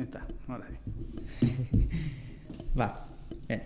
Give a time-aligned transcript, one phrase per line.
[0.00, 0.64] Ahí está, ahora
[1.42, 1.46] sí.
[2.80, 3.06] Va.
[3.46, 3.62] Bien.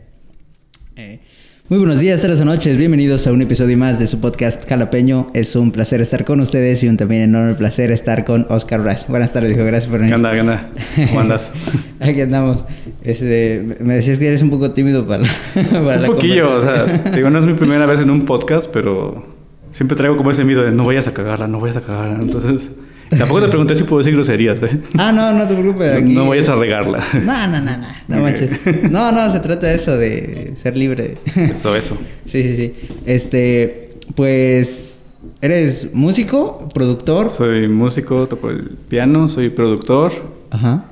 [0.96, 1.20] Eh,
[1.68, 2.76] muy buenos días, tardes o noches.
[2.76, 5.28] Bienvenidos a un episodio más de su podcast Jalapeño.
[5.32, 9.06] Es un placer estar con ustedes y un también enorme placer estar con Oscar Braz.
[9.06, 9.64] Buenas tardes, hijo.
[9.64, 10.12] Gracias por venir.
[10.12, 10.32] ¿Qué onda?
[10.32, 10.70] ¿Qué onda?
[11.06, 11.52] ¿Cómo andas?
[12.00, 12.64] Aquí andamos.
[13.04, 15.22] Este, me decías que eres un poco tímido para,
[15.54, 18.68] para un la poquillo, o sea, digo, no es mi primera vez en un podcast,
[18.72, 19.24] pero
[19.70, 22.18] siempre traigo como ese miedo de no vayas a cagarla, no vayas a cagarla.
[22.20, 22.70] Entonces,
[23.18, 24.80] tampoco te pregunté si puedo decir groserías, ¿eh?
[24.98, 25.92] Ah, no, no te preocupes.
[25.92, 27.04] No- aquí no vayas a regarla.
[27.14, 27.86] No, no, no, no.
[28.08, 28.62] No manches.
[28.90, 31.16] No, no, se trata de eso, de ser libre.
[31.36, 31.96] Eso, eso.
[32.24, 32.72] Sí, sí, sí.
[33.06, 35.04] Este, pues,
[35.40, 37.30] ¿eres músico, productor?
[37.32, 40.12] Soy músico, toco el piano, soy productor
[40.50, 40.84] Ajá.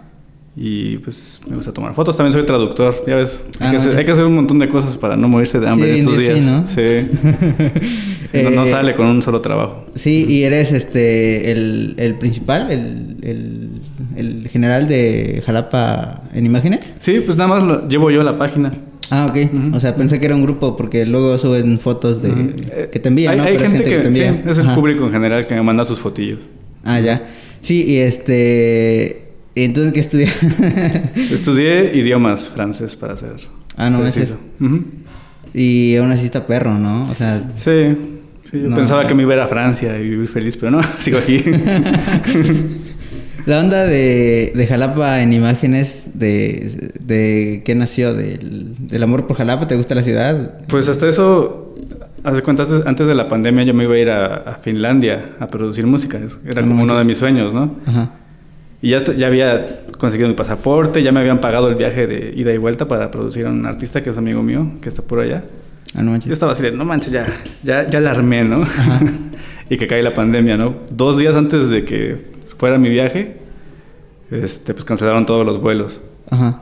[0.56, 2.16] y pues me gusta tomar fotos.
[2.16, 3.42] También soy traductor, ya ves.
[3.60, 3.98] Ah, Hay, que, no, hacer, sí.
[3.98, 6.20] hay que hacer un montón de cosas para no morirse de hambre Sí, estos sí,
[6.20, 6.40] días.
[6.40, 6.66] ¿no?
[6.66, 7.08] Sí.
[8.32, 9.86] No, no Eh, sale con un solo trabajo.
[9.94, 13.70] Sí, y eres este el, el principal, el, el,
[14.16, 16.94] el general de Jalapa en imágenes.
[17.00, 18.72] Sí, pues nada más lo, llevo yo la página.
[19.10, 19.74] Ah, ok.
[19.74, 23.36] O sea, pensé que era un grupo porque luego suben fotos de que te envían,
[23.36, 23.42] ¿no?
[23.44, 24.32] hay es gente que, te envía.
[24.32, 24.74] sí, es el Ajá.
[24.74, 26.38] público en general que me manda sus fotillos.
[26.84, 27.22] Ah, ya.
[27.60, 29.22] Sí, y este
[29.54, 30.34] entonces qué estudias?
[31.30, 33.34] Estudié idiomas francés para ser.
[33.76, 33.98] Ah, no.
[34.00, 34.84] Ujú.
[35.52, 37.02] y aún así está perro, ¿no?
[37.10, 37.70] O sea, Sí,
[38.52, 38.76] sí, yo No.
[38.76, 41.42] pensaba que me iba a ir a Francia y vivir feliz, pero no, sigo aquí.
[43.44, 48.14] La onda de, de Jalapa en imágenes, de, de qué nació?
[48.14, 50.58] Del, del amor por Jalapa, ¿te gusta la ciudad?
[50.68, 51.74] pues hasta eso,
[52.22, 55.48] hace cuenta, antes, de la pandemia yo me iba a ir a, a Finlandia a
[55.48, 56.20] producir música.
[56.46, 57.74] Era No como uno de mis sueños, ¿no?
[57.86, 58.10] Ajá.
[58.80, 62.52] Y ya, ya había conseguido mi pasaporte, ya me habían pagado el viaje de ida
[62.52, 65.42] y vuelta para producir a un artista que es amigo mío, que está por allá.
[65.94, 66.28] Ah, no manches.
[66.28, 67.26] Yo estaba así de, no manches, ya,
[67.62, 68.64] ya, ya la armé, ¿no?
[69.70, 70.74] Y que cae la pandemia, ¿no?
[70.90, 73.36] Dos días antes de que fuera mi viaje,
[74.30, 75.98] este, pues cancelaron todos los vuelos.
[76.30, 76.60] Ajá.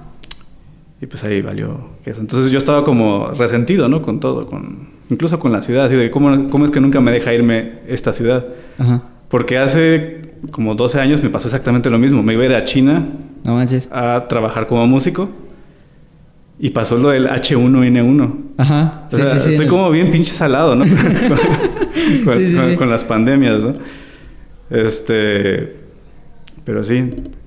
[1.01, 2.21] Y pues ahí valió eso.
[2.21, 4.03] Entonces yo estaba como resentido, ¿no?
[4.03, 7.11] Con todo, con, incluso con la ciudad, así de, ¿cómo, cómo es que nunca me
[7.11, 8.45] deja irme esta ciudad?
[8.79, 9.03] Ajá.
[9.29, 12.23] Porque hace como 12 años me pasó exactamente lo mismo.
[12.23, 13.07] Me iba a ir a China
[13.45, 13.89] No manches.
[13.93, 15.29] a trabajar como músico
[16.61, 18.35] y pasó lo del H1N1.
[18.59, 19.07] Ajá.
[19.11, 19.71] O sea, estoy no.
[19.71, 20.85] como bien pinche salado, ¿no?
[22.77, 23.73] con, las pandemias, ¿no?
[24.69, 25.77] Este.
[26.65, 27.03] Pero sí.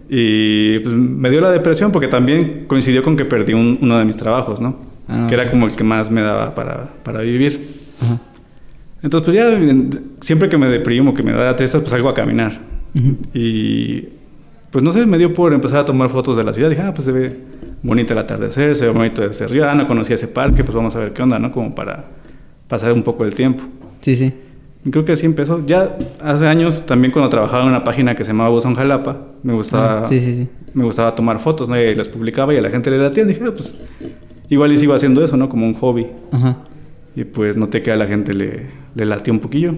[0.10, 4.06] Y pues, me dio la depresión porque también coincidió con que perdí un- uno de
[4.06, 4.78] mis trabajos, ¿no?
[5.08, 7.68] Ah, que era como el que más me daba para, para vivir.
[8.02, 8.20] Ajá.
[9.04, 12.60] Entonces, pues ya, siempre que me deprimo, que me da tristeza, pues salgo a caminar.
[12.96, 13.18] Ujú.
[13.34, 14.08] Y
[14.72, 16.70] pues no sé, me dio por empezar a tomar fotos de la ciudad.
[16.70, 17.53] Dije, ah, pues se ve
[17.84, 19.70] bonita el atardecer, se ve bonito ese río.
[19.70, 21.52] Ah, no conocía ese parque, pues vamos a ver qué onda, ¿no?
[21.52, 22.06] Como para
[22.68, 23.64] pasar un poco el tiempo.
[24.00, 24.34] Sí, sí.
[24.86, 25.66] Y creo que así empezó.
[25.66, 29.54] Ya hace años, también cuando trabajaba en una página que se llamaba Buzón Jalapa, me
[29.54, 30.48] gustaba, Ah, sí, sí, sí.
[30.74, 31.80] me gustaba tomar fotos, ¿no?
[31.82, 33.24] Y las publicaba y a la gente le latía.
[33.26, 33.76] Dije, ah, pues
[34.50, 35.48] igual y sigo haciendo eso, ¿no?
[35.50, 36.08] Como un hobby.
[36.32, 36.58] Ajá.
[37.16, 38.62] Y pues noté que a la gente le,
[38.96, 39.76] le latió un poquillo.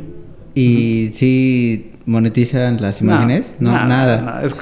[0.56, 3.56] ¿Y si monetizan las imágenes?
[3.60, 4.42] No, nada.
[4.44, 4.54] Es,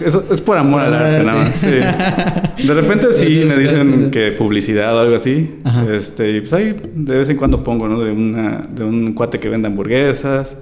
[0.41, 1.49] por amor al arte, nada arte.
[1.49, 2.55] más.
[2.57, 2.67] sí.
[2.67, 5.55] De repente sí me dicen que publicidad o algo así.
[5.63, 5.85] Ajá.
[5.93, 7.99] Este, y pues ahí de vez en cuando pongo, ¿no?
[7.99, 10.57] De, una, de un cuate que vende hamburguesas.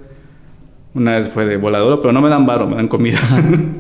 [0.94, 3.18] Una vez fue de volador, pero no me dan varo, me dan comida.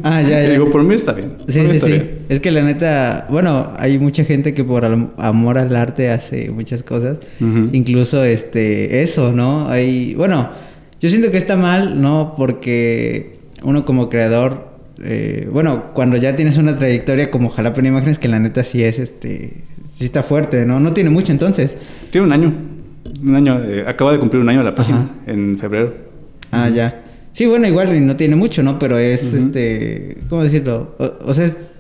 [0.04, 0.50] Ah, ya, Y ya.
[0.54, 1.34] digo, por mí está bien.
[1.46, 1.88] Sí, sí, sí.
[1.92, 2.20] bien.
[2.30, 6.50] Es que la neta, bueno, hay mucha gente que por am- amor al arte hace
[6.52, 7.20] muchas cosas.
[7.74, 9.68] Incluso este, eso, ¿no?
[9.68, 10.52] Hay, bueno,
[11.02, 12.34] yo siento que está mal, ¿no?
[12.38, 14.68] Porque uno como creador,
[15.04, 18.84] eh, bueno, cuando ya tienes una trayectoria como Jalapa en Imágenes, que la neta sí
[18.84, 20.80] es, este, sí está fuerte, ¿no?
[20.80, 21.78] No tiene mucho entonces.
[22.12, 22.54] Tiene un año.
[23.24, 25.32] Un año, eh, acaba de cumplir un año la página, Ajá.
[25.32, 25.94] en febrero.
[26.52, 27.04] Ah, ya.
[27.34, 28.78] Sí, bueno, igual y no tiene mucho, ¿no?
[28.78, 30.96] Pero es, este, ¿cómo decirlo?
[31.00, 31.74] O, o sea, es,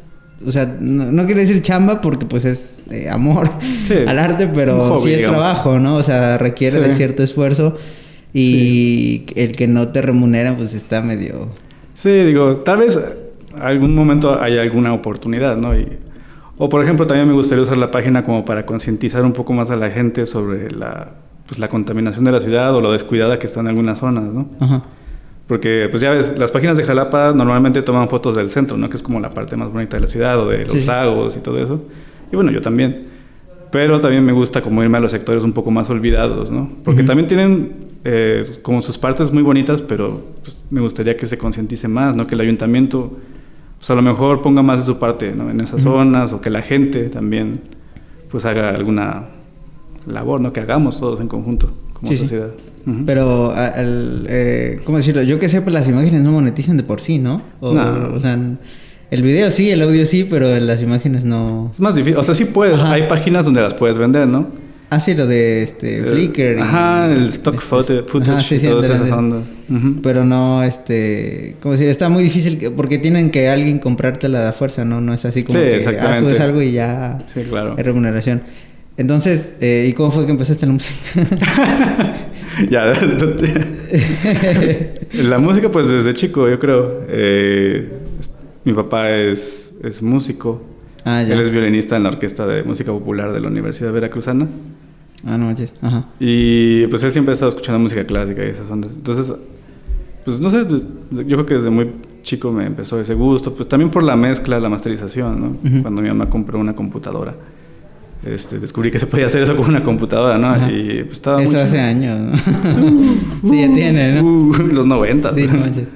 [0.45, 3.49] o sea, no, no quiero decir chamba porque pues es eh, amor
[3.87, 5.37] Sí, al arte, pero hobby, sí es digamos.
[5.39, 5.97] trabajo, ¿no?
[5.97, 7.77] O sea, requiere de cierto esfuerzo
[8.33, 11.49] y el que no te remunera pues está medio...
[11.93, 12.99] Sí, digo, tal vez
[13.59, 15.77] algún momento haya alguna oportunidad, ¿no?
[15.77, 15.87] Y,
[16.57, 19.69] o por ejemplo, también me gustaría usar la página como para concientizar un poco más
[19.71, 21.09] a la gente sobre la,
[21.47, 24.47] pues, la contaminación de la ciudad o lo descuidada que está en algunas zonas, ¿no?
[24.59, 24.81] Ajá.
[25.47, 28.89] Porque, pues ya ves, las páginas de Jalapa normalmente toman fotos del centro, ¿no?
[28.89, 30.85] Que es como la parte más bonita de la ciudad o de los Sí.
[30.85, 31.83] lagos y todo eso.
[32.31, 33.10] Y bueno, yo también.
[33.71, 36.69] Pero también me gusta como irme a los sectores un poco más olvidados, ¿no?
[36.83, 37.73] Porque también tienen
[38.03, 42.27] eh, como sus partes muy bonitas, pero pues, me gustaría que se concientice más, ¿no?
[42.27, 43.11] Que el ayuntamiento,
[43.77, 45.49] pues a lo mejor ponga más de su parte, ¿no?
[45.49, 47.61] En esas zonas o que la gente también,
[48.29, 49.25] pues haga alguna
[50.05, 50.51] labor, ¿no?
[50.51, 52.23] Que hagamos todos en conjunto como Sí, sí.
[52.23, 52.49] sociedad.
[52.85, 53.05] Ujú.
[53.05, 55.21] Pero, al, eh, ¿cómo decirlo?
[55.21, 57.41] Yo que sé, pues las imágenes no monetizan de por sí, ¿no?
[57.59, 58.13] O, No.
[58.15, 58.37] o sea,
[59.11, 61.71] El video sí, el audio sí, pero las imágenes no.
[61.73, 62.17] Es más difícil.
[62.17, 62.75] O sea, sí puedes.
[62.75, 62.93] Ajá.
[62.93, 64.47] Hay páginas donde las puedes vender, ¿no?
[64.89, 66.57] Ah, sí, lo de este Eh, Flickr.
[66.57, 69.43] y- Ajá, el stock este, footage, footage ajá, sí, y sí, todas esas ondas.
[70.03, 74.51] Pero no, este, como si está muy difícil que- porque tienen que alguien comprártela de
[74.53, 74.99] fuerza, ¿no?
[74.99, 77.75] No es así como Sí, que ah, subes algo y ya Sí, claro.
[77.77, 78.41] hay remuneración.
[78.97, 80.95] Entonces, eh, ¿y cómo fue que empezaste la música?
[82.69, 82.91] ya.
[85.23, 87.01] la música, pues desde chico, yo creo.
[87.09, 87.89] Eh,
[88.63, 90.61] mi papá es, es músico.
[91.05, 91.33] ah, ya.
[91.33, 94.47] Él es violinista en la Orquesta de Música Popular de la Universidad Veracruzana.
[95.25, 95.73] Ah, no manches.
[95.81, 96.05] Ajá.
[96.19, 98.91] Y pues él siempre ha estado escuchando música clásica y esas ondas.
[98.93, 99.35] Entonces,
[100.25, 100.65] pues no sé,
[101.11, 101.91] yo creo que desde muy
[102.23, 103.53] chico me empezó ese gusto.
[103.53, 105.81] Pues también por la mezcla, la masterización, ¿no?
[105.81, 107.35] Cuando mi mamá compró una computadora.
[108.25, 110.49] Este, descubrí que se podía hacer eso con una computadora, ¿no?
[110.49, 110.71] Ajá.
[110.71, 112.37] Y pues estaba Eso muy hace años, ¿no?
[113.49, 114.27] sí, ya tiene, ¿no?
[114.27, 115.33] Uh, los 90.
[115.33, 115.87] Sí, no manches.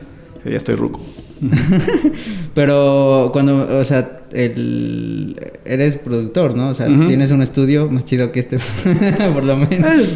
[0.43, 0.99] Sí, ya estoy ruco.
[2.53, 5.35] Pero cuando, o sea, el,
[5.65, 6.69] eres productor, ¿no?
[6.69, 8.57] O sea, tienes un estudio más chido que este,
[9.33, 10.01] por lo menos.
[10.01, 10.09] Eh,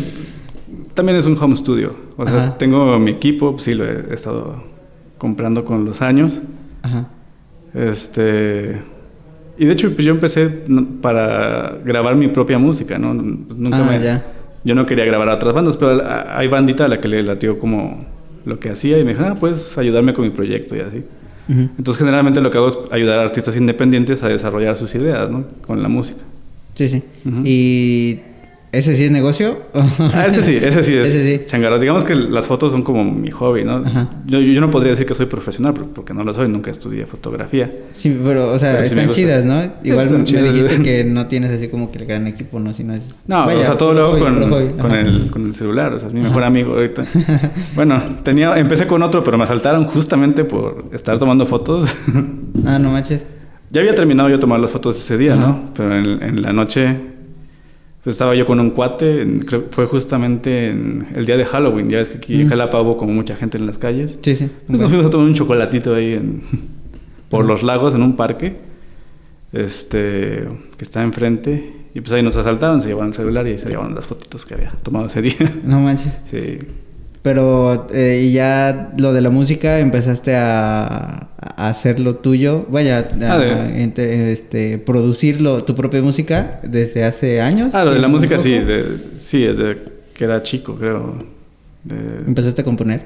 [0.94, 1.96] también es un home studio.
[2.18, 2.58] O sea, Ajá.
[2.58, 4.64] tengo mi equipo, sí lo he, estado
[5.18, 6.40] comprando con los años.
[6.84, 7.08] Ajá.
[7.74, 8.82] Este.
[9.58, 10.48] Y de hecho, pues yo empecé
[11.02, 13.14] para grabar mi propia música, ¿no?
[13.14, 14.00] Nunca Ah, me.
[14.00, 14.26] ya.
[14.64, 17.60] Yo no quería grabar a otras bandas, pero hay bandita a la que le latió
[17.60, 18.06] como
[18.46, 21.04] lo que hacía y me dijo, ah, puedes ayudarme con mi proyecto y así.
[21.50, 25.46] Entonces, generalmente lo que hago es ayudar a artistas independientes a desarrollar sus ideas, ¿no?
[25.66, 26.20] Con la música.
[26.76, 27.04] Sí, sí.
[27.44, 28.20] ¿Y
[28.72, 29.58] ese sí es negocio?
[30.14, 31.58] Ah, ese sí, ese sí es Ese sí.
[31.80, 33.84] Digamos que las fotos son como mi hobby, ¿no?
[34.26, 37.06] Yo, yo no podría decir que soy profesional por- porque no lo soy, nunca estudié
[37.06, 37.72] fotografía.
[37.92, 39.62] Sí, pero, o sea, Pero están chidas, ¿no?
[39.84, 40.54] Igual me chidas.
[40.54, 42.74] dijiste que no tienes así como que el gran equipo, ¿no?
[42.74, 43.24] Sino es...
[43.28, 46.14] No, Vaya, o sea, todo lo hago con, el, con el celular, o sea, es
[46.14, 47.06] mi mejor amigo ahorita.
[47.76, 51.90] bueno, tenía, empecé con otro, pero me asaltaron justamente por estar tomando fotos.
[52.66, 53.26] Ah, no manches.
[53.72, 55.48] ya había terminado yo tomar las fotos ese día, Ajá.
[55.48, 55.70] ¿no?
[55.76, 56.96] Pero en, en la noche
[58.12, 62.10] estaba yo con un cuate, en- fue justamente en el día de Halloween, ya ves
[62.10, 62.50] que aquí en Mm.
[62.50, 64.20] Jalapa hubo como mucha gente en las calles.
[64.22, 64.50] Sí, sí.
[64.68, 66.42] Pues nos fuimos a tomar un chocolatito ahí en-
[67.30, 68.56] por los lagos en un parque
[69.52, 70.46] este
[70.78, 73.96] que está enfrente y pues ahí nos asaltaron, se llevaron el celular y se llevaron
[73.96, 75.56] las fotitos que había tomado ese día.
[75.64, 76.22] No manches.
[76.30, 76.60] Sí.
[77.22, 83.00] Pero, eh, y ya lo de la música, empezaste a, a hacer lo tuyo, vaya,
[83.00, 87.76] a, Ah, este, producirlo, tu propia música desde hace años.
[87.76, 88.44] Ah, lo de la ¿Tiene un música poco?
[88.48, 89.78] sí, de, sí, desde
[90.14, 91.24] que era chico, creo.
[91.84, 93.06] De- Empezaste a componer.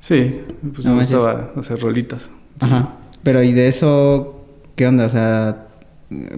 [0.00, 0.40] sí,
[0.72, 2.30] pues No me gustaba hacer rolitas.
[2.60, 2.96] Ajá.
[3.22, 5.06] Pero, ¿y de eso qué onda?
[5.06, 5.68] O sea,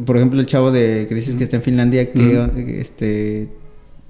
[0.04, 2.60] por ejemplo, el chavo de que dices que está en Finlandia, que Ujú.
[2.78, 3.48] este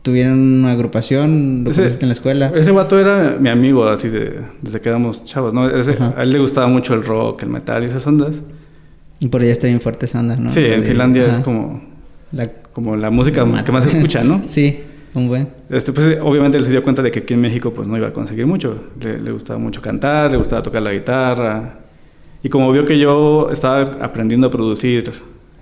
[0.06, 2.52] tuvieron una agrupación, lo Ese- conociste en la escuela.
[2.54, 5.68] Ese vato era mi amigo así de, desde que éramos chavos, ¿no?
[5.68, 8.40] Ese- a él le gustaba mucho el rock, el metal y esas ondas.
[9.20, 10.48] Y por allá está bien fuerte esa onda, ¿no?
[10.48, 11.82] sí, en Finlandia es como,
[12.32, 14.42] La- como la música que más se escucha, ¿no?
[14.46, 14.80] sí,
[15.14, 15.48] un buen.
[15.70, 18.06] Este, pues obviamente él se dio cuenta de que aquí en México pues no iba
[18.08, 18.78] a conseguir mucho.
[19.00, 21.78] Le, le gustaba mucho cantar, le gustaba tocar la guitarra.
[22.44, 25.10] Y como vio que yo estaba aprendiendo a producir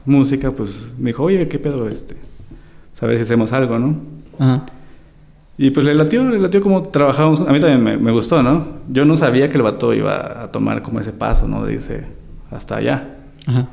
[0.04, 1.88] música, pues me dijo, oye, ¿qué pedo?
[1.88, 2.14] Este,
[2.92, 3.96] saber si hacemos algo, ¿no?
[4.38, 4.66] Ajá.
[5.56, 7.40] Y pues le latió, le latió como trabajábamos.
[7.40, 8.66] A mí también me, me gustó, ¿no?
[8.88, 11.64] Yo no sabía que el vato iba a tomar como ese paso, ¿no?
[11.64, 12.04] De irse
[12.50, 13.16] hasta allá.
[13.46, 13.66] Ajá.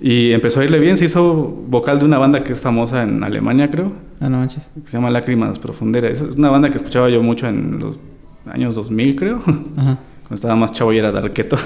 [0.00, 1.24] Y empezó a irle bien, se hizo
[1.66, 3.92] vocal de una banda que es famosa en Alemania, creo.
[4.20, 4.68] Ah, no manches.
[4.74, 6.20] que se llama Lágrimas Profunderas.
[6.20, 7.98] Es una banda que escuchaba yo mucho en los
[8.46, 9.42] años 2000, creo.
[9.76, 9.98] Ajá.
[10.28, 11.56] Cuando estaba más chavo y era darketo.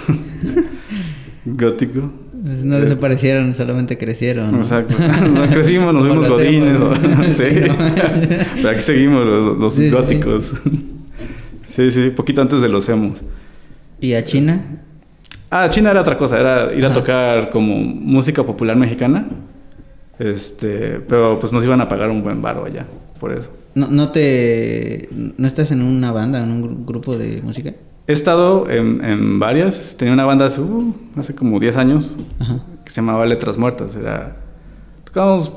[1.44, 2.11] Gótico.
[2.42, 4.50] No desaparecieron, solamente crecieron.
[4.52, 4.58] ¿no?
[4.58, 4.94] Exacto.
[5.32, 6.80] Nos crecimos, nos vimos godines.
[6.80, 6.94] o-
[7.30, 7.44] sí.
[8.56, 9.94] Sí, aquí seguimos los, los Sí, sí, sí.
[9.96, 10.52] góticos.
[11.68, 13.20] Sí, sí, poquito antes de los emos.
[14.00, 14.61] ¿Y a China?
[15.50, 16.99] Ah, China era otra cosa, era ir a Ajá.
[16.99, 19.26] tocar como música popular mexicana.
[20.18, 22.87] Este, pero pues nos iban a pagar un buen varo allá,
[23.20, 23.49] por eso.
[23.75, 25.08] ¿No, no te...
[25.38, 27.72] ¿No estás en una banda, en un gru- grupo de música?
[28.06, 29.97] He estado en, en varias.
[29.97, 32.61] Tenía una banda hace, uh, hace como 10 años Ajá.
[32.85, 33.94] que se llamaba Letras Muertas.
[33.97, 34.37] Era,
[35.04, 35.52] tocábamos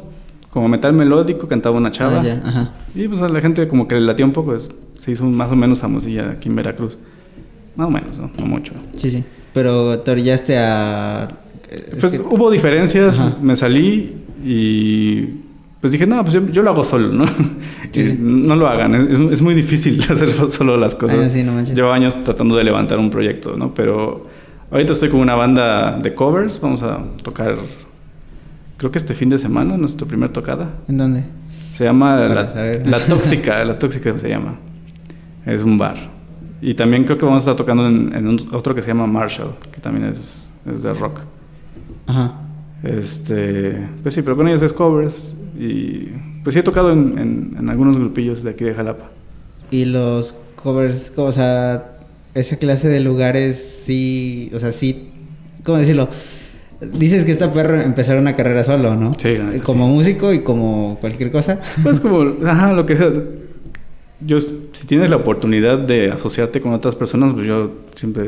[0.52, 2.22] como metal melódico, cantaba una chava.
[2.22, 2.72] Ah, ya, ajá.
[2.94, 4.56] Y pues a la gente como que le latía un poco.
[4.56, 6.98] es- se hizo más o menos famosilla aquí en Veracruz.
[7.76, 8.32] Más o menos, ¿no?
[8.40, 8.74] No mucho.
[8.96, 9.24] Sí, sí.
[9.54, 11.28] Pero te orillaste a...
[11.70, 13.38] es Pues que- hubo diferencias, Ajá.
[13.42, 15.30] me salí y
[15.86, 17.26] pues dije, no, pues yo, yo lo hago solo, ¿no?
[17.92, 18.18] Sí, sí.
[18.20, 21.20] No lo hagan, es, es muy difícil hacer solo las cosas.
[21.20, 21.62] Ah, sí, no.
[21.62, 23.74] Llevo años tratando de levantar un proyecto, ¿no?
[23.74, 24.26] Pero
[24.72, 27.56] ahorita estoy con una banda de covers, vamos a tocar,
[28.78, 30.72] creo que este fin de semana, nuestra primera tocada.
[30.88, 31.24] ¿En dónde?
[31.74, 32.82] Se llama la.
[32.86, 34.56] La Tóxica, La Tóxica se llama.
[35.46, 35.98] Es un bar.
[36.62, 39.06] Y también creo que vamos a estar tocando en, en un- otro que se llama
[39.06, 41.20] Marshall, que también es es de rock.
[42.08, 42.42] Ajá.
[42.86, 46.10] Este, pues sí, pero con ellos es covers y
[46.44, 49.10] pues sí he tocado en, en- en algunos grupillos de aquí de Jalapa.
[49.72, 51.86] Y los covers, o sea,
[52.36, 55.10] esa clase de lugares sí, o sea, sí,
[55.64, 56.10] ¿cómo decirlo?
[57.00, 59.14] Dices que esta perro empezar una carrera solo, ¿no?
[59.18, 59.94] Sí, neta, Como sí.
[59.94, 61.60] músico y como cualquier cosa.
[61.82, 63.12] Pues como, ajá, lo que sea.
[64.22, 68.28] Yo, si tienes la oportunidad de asociarte con otras personas, pues yo siempre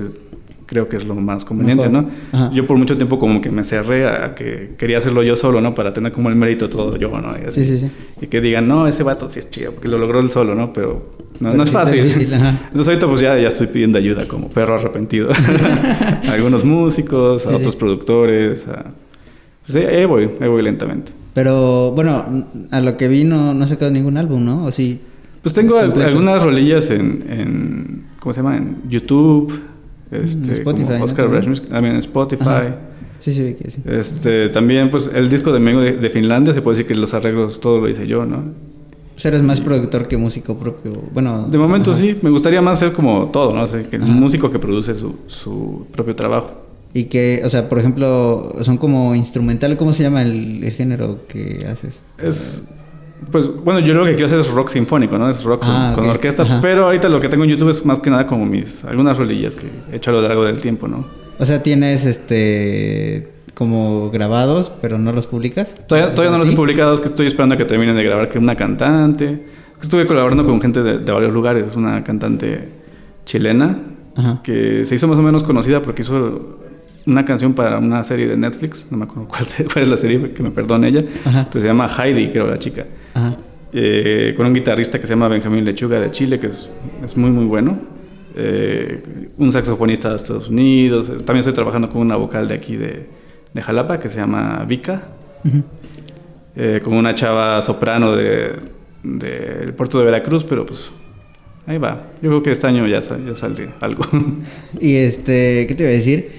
[0.68, 2.04] creo que es lo más conveniente, Mejor.
[2.04, 2.38] ¿no?
[2.38, 2.52] Ajá.
[2.54, 5.74] Yo por mucho tiempo como que me cerré a que quería hacerlo yo solo, ¿no?
[5.74, 7.32] Para tener como el mérito todo yo, ¿no?
[7.36, 7.64] Y, así.
[7.66, 7.92] Sí, sí, sí.
[8.22, 10.72] y que digan, no, ese vato sí es chido, porque lo logró él solo, ¿no?
[10.74, 12.04] Pero no, no es fácil.
[12.04, 12.34] difícil.
[12.34, 15.30] Entonces ahorita pues ya, ya estoy pidiendo ayuda como perro arrepentido.
[15.32, 17.80] a algunos músicos, a Sí, otros sí.
[17.80, 18.86] productores, a...
[19.66, 21.12] Pues ahí ahí voy, ahí voy lentamente.
[21.34, 24.66] Pero bueno, a lo que vi no, no sacado ningún álbum, ¿no?
[24.66, 25.00] O sí.
[25.44, 28.58] Pues tengo al- algunas rolillas en, en, ¿cómo se llama?
[28.58, 29.54] En YouTube,
[30.12, 31.06] este, Spotify, como ¿no?
[31.06, 32.44] Oscar Music, también en Spotify.
[32.44, 32.76] Ajá.
[33.20, 33.82] Sí, sí, que sí.
[33.86, 37.14] Este, también, pues, el disco de Mengo de, de Finlandia, se puede decir que los
[37.14, 38.38] arreglos, todo lo hice yo, ¿no?
[39.18, 40.94] O sea, eres más productor que músico propio.
[41.12, 41.48] Bueno.
[41.50, 42.00] De momento ajá.
[42.00, 43.64] sí, me gustaría más ser como todo, ¿no?
[43.64, 46.52] O sea, que el músico que produce su, su propio trabajo.
[46.94, 51.20] Y que, o sea, por ejemplo, son como instrumental, ¿cómo se llama el, el género
[51.28, 52.02] que haces?
[52.20, 52.64] Es,
[53.32, 55.30] pues, bueno, yo lo que quiero hacer es rock sinfónico, ¿no?
[55.30, 56.12] Es rock con- Ah, con, ok.
[56.12, 56.60] orquesta, Ajá.
[56.62, 59.56] pero ahorita lo que tengo en YouTube es más que nada como mis, algunas rolillas
[59.56, 61.06] que he hecho a lo largo del tiempo, ¿no?
[61.40, 65.76] O sea, tienes este como grabados, pero no los publicas.
[65.88, 68.30] Todavía, todavía no los he publicado, es que estoy esperando a que terminen de grabar
[68.30, 69.44] que una cantante.
[69.82, 72.70] Estuve colaborando con gente de, de varios lugares, es una cantante
[73.26, 73.78] chilena
[74.16, 74.42] Ajá.
[74.44, 76.60] que se hizo más o menos conocida porque hizo
[77.08, 80.32] una canción para una serie de Netflix, no me acuerdo cuál, cuál es la serie,
[80.32, 81.48] que me perdone ella, Ajá.
[81.52, 82.86] pero se llama Heidi, creo la chica,
[83.18, 83.36] Ajá.
[83.74, 86.70] eh, con un guitarrista que se llama Benjamín Lechuga de Chile, que es,
[87.04, 87.78] es muy muy bueno,
[88.36, 89.02] eh,
[89.38, 93.08] un saxofonista de Estados Unidos, eh, también estoy trabajando con una vocal de aquí de,
[93.54, 95.04] de Jalapa que se llama Vika,
[96.56, 98.54] eh, con una chava soprano de-
[99.04, 100.92] del puerto de Veracruz, pero pues
[101.66, 102.08] ahí va.
[102.22, 104.04] Yo creo que este año ya, ya saldré algo.
[104.82, 106.30] Y este, ¿qué te iba a decir?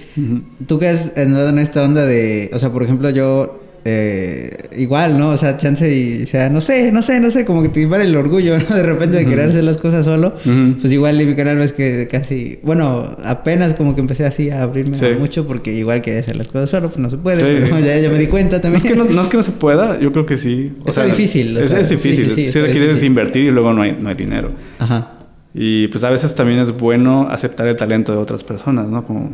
[0.66, 5.18] Tú que has andado en esta onda de, o sea, por ejemplo, yo eh, igual,
[5.18, 5.30] ¿no?
[5.30, 7.80] O sea, chance y, o sea, no sé, no sé, no sé, como que te
[7.82, 8.74] invade el orgullo, ¿no?
[8.76, 10.34] De repente de querer hacer las cosas solo.
[10.80, 14.62] Pues igual en mi canal ves que casi, bueno, apenas como que empecé así a
[14.62, 15.06] abrirme Sí.
[15.18, 17.62] mucho porque igual quería hacer las cosas solo, pues no se puede, Sí.
[17.64, 18.84] pero ya, ya me di cuenta No también.
[18.84, 20.72] es, que no, no es que no se pueda, yo creo que sí.
[20.86, 22.26] Está difícil, o Es, sea, es difícil.
[22.26, 23.06] sí, sí, si está quieres difícil.
[23.06, 24.50] invertir y luego no hay, no hay dinero.
[24.78, 25.12] Ajá.
[25.54, 29.04] Y pues a veces también es bueno aceptar el talento de otras personas, ¿no?
[29.04, 29.32] Como...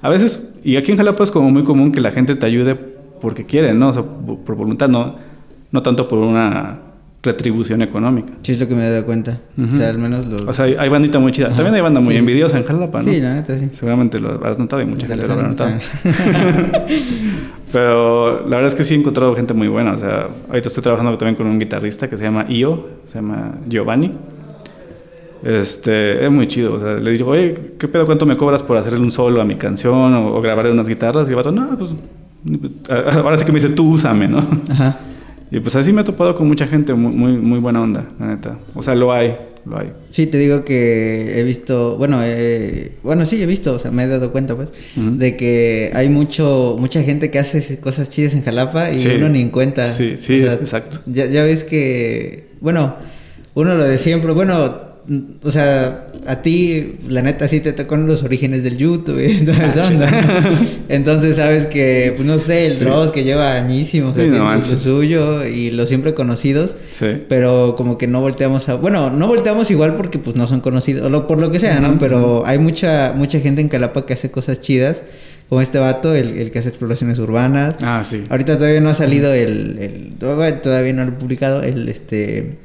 [0.00, 2.74] A veces, y aquí en Jalapa es como muy común que la gente te ayude
[3.24, 3.88] porque quiere, ¿no?
[3.88, 5.16] O sea, por voluntad, no,
[5.72, 6.78] no tanto por una
[7.22, 8.34] retribución económica.
[8.42, 9.40] Sí, es lo que me he dado cuenta.
[9.72, 10.44] O sea, al menos los...
[10.44, 11.46] O sea, hay, hay bandita muy chida.
[11.46, 11.56] Ajá.
[11.56, 13.04] También hay banda muy Sí, sí, envidiosa en Jalapa, ¿no?
[13.04, 13.70] Sí, la neta, sí.
[13.72, 15.70] Seguramente lo habrás notado y mucha gente lo habrá notado.
[17.72, 19.94] Pero la verdad es que sí he encontrado gente muy buena.
[19.94, 23.54] O sea, ahorita estoy trabajando también con un guitarrista que se llama Io, se llama
[23.66, 24.12] Giovanni.
[25.42, 26.74] Este, es muy chido.
[26.74, 29.46] O sea, le digo, oye, ¿qué pedo cuánto me cobras por hacerle un solo a
[29.46, 31.26] mi canción o, o grabarle unas guitarras?
[31.26, 31.94] Y el vato, no, pues
[33.22, 34.46] ahora sí que me dice, tú úsame, ¿no?
[34.70, 34.98] Ajá.
[35.50, 38.26] Y pues así me he topado con mucha gente muy, muy, muy buena onda, la
[38.26, 38.58] neta.
[38.74, 39.92] O sea, lo hay, lo hay.
[40.10, 44.02] Sí, te digo que he visto, bueno, eh, bueno, sí, he visto, o sea, me
[44.02, 48.42] he dado cuenta, pues, de que hay mucho, mucha gente que hace cosas chidas en
[48.42, 49.08] Jalapa y Sí.
[49.16, 49.92] uno ni en cuenta.
[49.92, 50.98] Sí, sí, O sea, exacto.
[51.06, 52.96] Ya, ya ves que, bueno,
[53.54, 54.74] uno lo de siempre, bueno,
[55.44, 59.44] o sea, a ti, la neta, sí te tocó en los orígenes del YouTube y
[59.44, 60.60] toda esa onda.
[60.88, 62.84] Entonces, sabes que, pues, no sé, el Ah, Sí.
[62.84, 64.80] Dross que lleva añísimos Sí, no haciendo lo manches.
[64.80, 67.06] suyo y los siempre conocidos Sí.
[67.28, 71.04] pero como que no volteamos a bueno no volteamos igual porque pues no son conocidos
[71.04, 74.12] o lo- por lo que sea no pero hay mucha mucha gente en Calapa que
[74.12, 75.02] hace cosas chidas
[75.48, 78.24] como este vato el, el que hace exploraciones urbanas Ah, sí.
[78.28, 82.56] ahorita todavía no ha salido el, el- todavía todavía no lo he publicado el este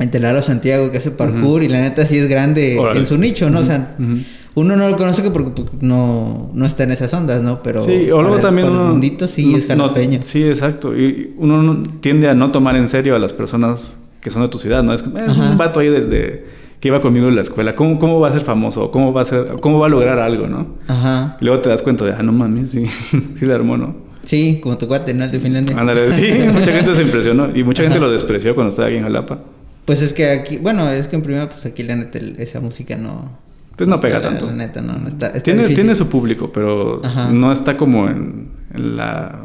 [0.00, 1.62] el Telaro Santiago que hace parkour Ujú.
[1.62, 3.00] y la neta sí es grande Órale.
[3.00, 4.18] en su nicho no o sea Ujú.
[4.54, 7.62] uno no lo conoce porque no, no está en esas ondas, ¿no?
[7.62, 8.84] Pero Sí, o luego el- también el uno...
[8.86, 10.18] mundito sí no- es jalapeño.
[10.18, 10.94] no- sí, exacto.
[10.96, 14.48] Y uno no- tiende a no tomar en serio a las personas que son de
[14.48, 14.92] tu ciudad, ¿no?
[14.92, 16.46] Es, es un vato ahí de, de-
[16.80, 17.74] que iba conmigo en la escuela.
[17.76, 18.90] ¿Cómo, ¿Cómo va a ser famoso?
[18.90, 20.66] ¿Cómo va a, ser, ¿Cómo va a lograr algo, no?
[20.88, 21.36] Ajá.
[21.40, 22.84] Y luego te das cuenta de, ah, no mames, sí,
[23.36, 23.94] sí la armó, ¿no?
[24.24, 25.24] Sí, como tu cuate, ¿no?
[25.24, 25.76] El de Finlandia.
[25.78, 29.02] Ándale, sí, mucha gente se impresionó y mucha gente lo despreció cuando estaba aquí en
[29.02, 29.38] Jalapa.
[29.84, 32.96] Pues es que aquí, bueno, es que en primera, pues aquí la neta, esa música
[32.96, 33.38] no.
[33.76, 34.46] Pues no pega la- tanto.
[34.46, 35.26] La neta, no, no está.
[35.28, 35.76] está Tiene, difícil.
[35.84, 37.30] tiene su público, pero Ajá.
[37.32, 39.40] no está como en, en la...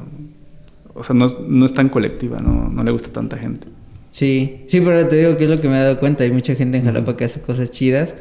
[0.94, 3.68] O sea, no, es- no es tan colectiva, no, no le gusta a tanta gente.
[4.10, 6.24] Sí, sí, pero te digo que es lo que me he dado cuenta.
[6.24, 8.16] Hay mucha gente en Jalapa que hace cosas chidas.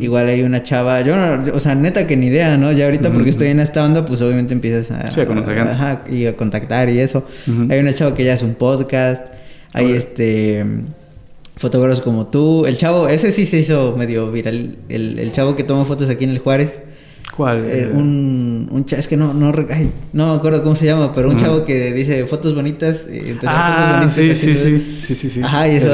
[0.00, 2.72] Igual hay una chava, yo no, o sea, neta que ni idea, ¿no?
[2.72, 5.70] Ya ahorita porque estoy en esta onda, pues obviamente empiezas a, sí, a conocer gente.
[5.72, 7.26] Ajá, y a contactar y eso.
[7.68, 9.26] Hay una chava que ya hace un podcast.
[9.74, 10.64] Hay este
[11.56, 12.66] fotógrafos como tú.
[12.66, 14.76] El chavo, ese sí se hizo medio viral.
[14.88, 16.80] El, el chavo que toma fotos aquí en el Juárez.
[17.36, 17.64] ¿Cuál?
[17.64, 21.30] Eh, un, un es que no, no, ay, no me acuerdo cómo se llama, pero
[21.30, 24.14] un chavo que dice fotos bonitas, eh, ah, fotos bonitas.
[24.14, 25.88] Sí, sí, sí, sí, sí, sí, Ajá, y eso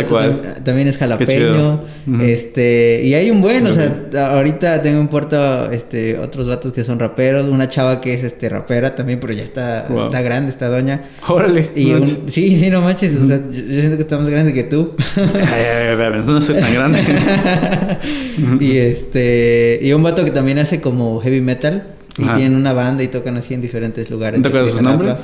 [0.64, 1.85] también, es jalapeño.
[2.21, 6.83] Este, y hay un buen, o sea, ahorita tengo en puerto este, otros vatos que
[6.83, 10.68] son raperos, una chava que es este rapera también, pero ya está, está grande, esta
[10.68, 11.04] doña.
[11.28, 11.71] Órale.
[11.76, 14.64] Y un, sí, sí, no manches, o sea, yo, siento que está más grande que
[14.64, 14.97] tú.
[15.16, 16.99] ay, ay, ay, no soy tan grande.
[18.61, 21.82] y este, y un vato que también hace como heavy metal
[22.16, 24.40] y tienen una banda y tocan así en diferentes lugares.
[24.40, 25.14] ¿No sus nombres?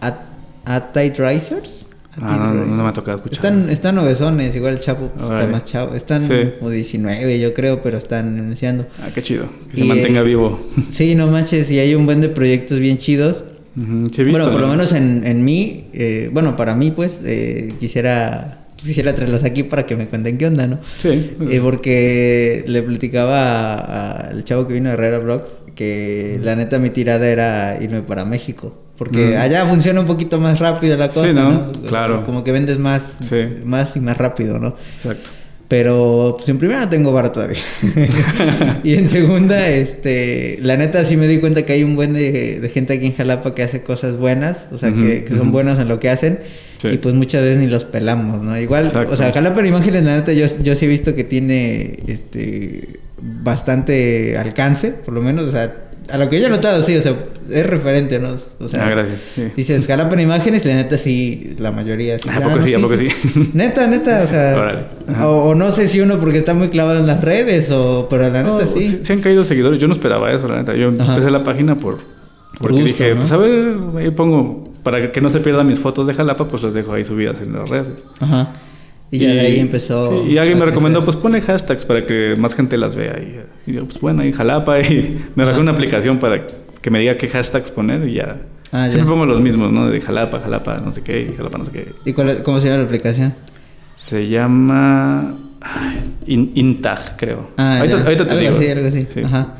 [0.00, 1.86] At, Risers.
[2.20, 3.44] Ah, no, me ha tocado escuchar.
[3.44, 5.94] Están, están novezones, igual el Chapo pues, está más chavo.
[5.94, 6.26] Están
[6.58, 8.86] como 19, yo creo, pero están iniciando.
[9.02, 9.48] Ah, qué chido.
[9.70, 10.58] Que se mantenga vivo.
[10.88, 13.44] Sí, no manches, y hay un buen de proyectos bien chidos.
[13.74, 19.14] bueno, por lo menos en, en mí, eh, bueno, para mí, pues, eh, quisiera quisiera
[19.14, 20.78] traerlos aquí para que me cuenten qué onda, ¿no?
[20.98, 21.34] Sí.
[21.38, 21.60] Pues.
[21.60, 27.26] porque le platicaba al chavo que vino de Herrera Vlogs que la neta mi tirada
[27.26, 28.82] era irme para México.
[28.96, 31.72] Porque allá funciona un poquito más rápido la cosa, ¿no?
[31.86, 32.24] Claro.
[32.24, 33.18] Como que vendes más,
[33.64, 34.74] más y más rápido, ¿no?
[34.96, 35.30] Exacto.
[35.68, 37.58] Pero pues en primera tengo bar todavía.
[38.84, 42.70] y en segunda, este, la neta sí me di cuenta que hay un buen de,
[42.72, 45.98] gente aquí en Jalapa que hace cosas buenas, o sea, que, son buenos en lo
[45.98, 46.38] que hacen.
[46.84, 48.56] Y pues muchas veces ni los pelamos, ¿no?
[48.60, 51.96] Igual, o sea, Jalapa en imágenes, la neta, yo, yo sí he visto que tiene
[52.06, 56.96] este bastante alcance, por lo menos, o sea, a lo que yo he notado, sí,
[56.96, 57.16] o sea,
[57.50, 58.34] es referente, ¿no?
[58.60, 59.20] O sea, ah, gracias.
[59.56, 62.28] dices, Jalapa en imágenes, la neta sí, la mayoría sí.
[62.28, 62.74] ¿A poco sí?
[62.74, 63.08] ¿A poco sí?
[63.54, 64.90] Neta, neta, o sea,
[65.24, 68.42] o, no sé si uno porque está muy clavado en las redes, o, pero la
[68.42, 69.00] neta sí.
[69.02, 70.74] Se han caído seguidores, yo no esperaba eso, la neta.
[70.74, 71.98] Yo empecé la página por,
[72.58, 76.14] porque dije, pues a ver, ahí pongo, para que no se pierdan mis fotos de
[76.14, 78.04] Jalapa, pues las dejo ahí subidas en las redes.
[78.20, 78.52] Ajá.
[79.10, 80.24] Y ya de ahí empezó.
[80.24, 83.16] Sí, y alguien me recomendó, pues pone hashtags para que más gente las vea.
[83.66, 84.80] Y, yo, pues bueno, ahí Jalapa.
[84.80, 86.46] Y me bajé una aplicación para
[86.80, 88.36] que me diga qué hashtags poner y ya.
[88.72, 89.88] Ah, Siempre pongo los mismos, ¿no?
[89.88, 91.92] De Jalapa, Jalapa, no sé qué, Jalapa, no sé qué.
[92.04, 93.34] ¿Y cuál, cómo se llama la aplicación?
[93.94, 95.34] Se llama.
[96.26, 97.50] Intag, creo.
[97.56, 99.06] Ah, ahorita, ahorita te algo Así, algo así.
[99.24, 99.54] Ajá.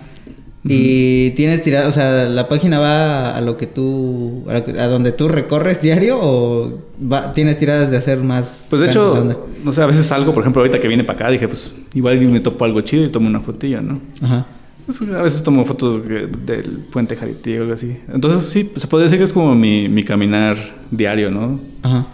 [0.68, 5.29] Y tienes tirada, o sea, la página va a lo que tú, a, donde tú
[5.29, 8.66] recorres diario o va, tienes tiradas de hacer más.
[8.70, 11.31] Pues de hecho, no sé, a veces salgo, por ejemplo, ahorita que viene para acá,
[11.31, 14.00] dije, pues igual me topo algo chido y tomo una fotilla, ¿no?
[14.22, 14.46] Ajá.
[14.87, 17.96] Pues, a veces tomo fotos del puente Jarity o algo así.
[18.12, 20.57] Entonces sí, se podría decir que es como mi, mi caminar
[20.90, 21.59] diario, ¿no?
[21.83, 22.07] Ajá.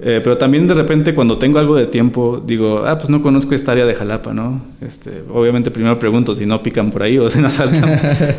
[0.00, 3.54] Eh, pero también de repente cuando tengo algo de tiempo digo, ah, pues no conozco
[3.54, 4.62] esta área de Jalapa, ¿no?
[4.80, 7.84] Este, obviamente primero pregunto si no pican por ahí o si no asaltan.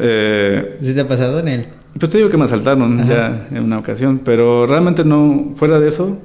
[0.00, 1.66] eh, ¿Sí te ha pasado en él?
[1.98, 5.88] Pues te digo que me asaltaron ya en una ocasión, pero realmente no, fuera de
[5.88, 6.18] eso,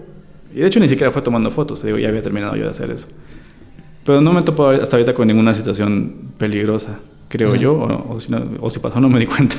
[0.53, 2.69] y de hecho ni siquiera fue tomando fotos, te digo, ya había terminado yo de
[2.69, 3.07] hacer eso.
[4.05, 7.73] Pero no me he topado hasta ahorita con ninguna situación peligrosa, creo yo,
[8.09, 9.57] o, si o, si pasó no me di cuenta.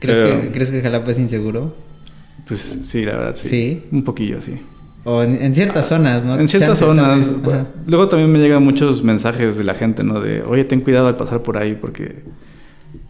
[0.00, 1.74] ¿Crees, que, ¿Crees que Jalapa es inseguro?
[2.50, 3.84] Pues sí, la verdad, sí.
[3.92, 4.58] Un poquillo, sí.
[5.04, 6.34] O en, ciertas zonas, ¿no?
[6.34, 7.32] En ciertas zonas.
[7.86, 10.20] luego también me llegan muchos mensajes de la gente, ¿no?
[10.20, 12.24] De, oye, ten cuidado al pasar por ahí porque,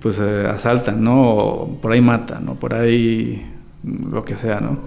[0.01, 1.23] pues, eh, asaltan, ¿no?
[1.23, 2.57] O por ahí matan, ¿no?
[2.57, 3.43] Por ahí
[3.83, 4.79] lo que sea, ¿no?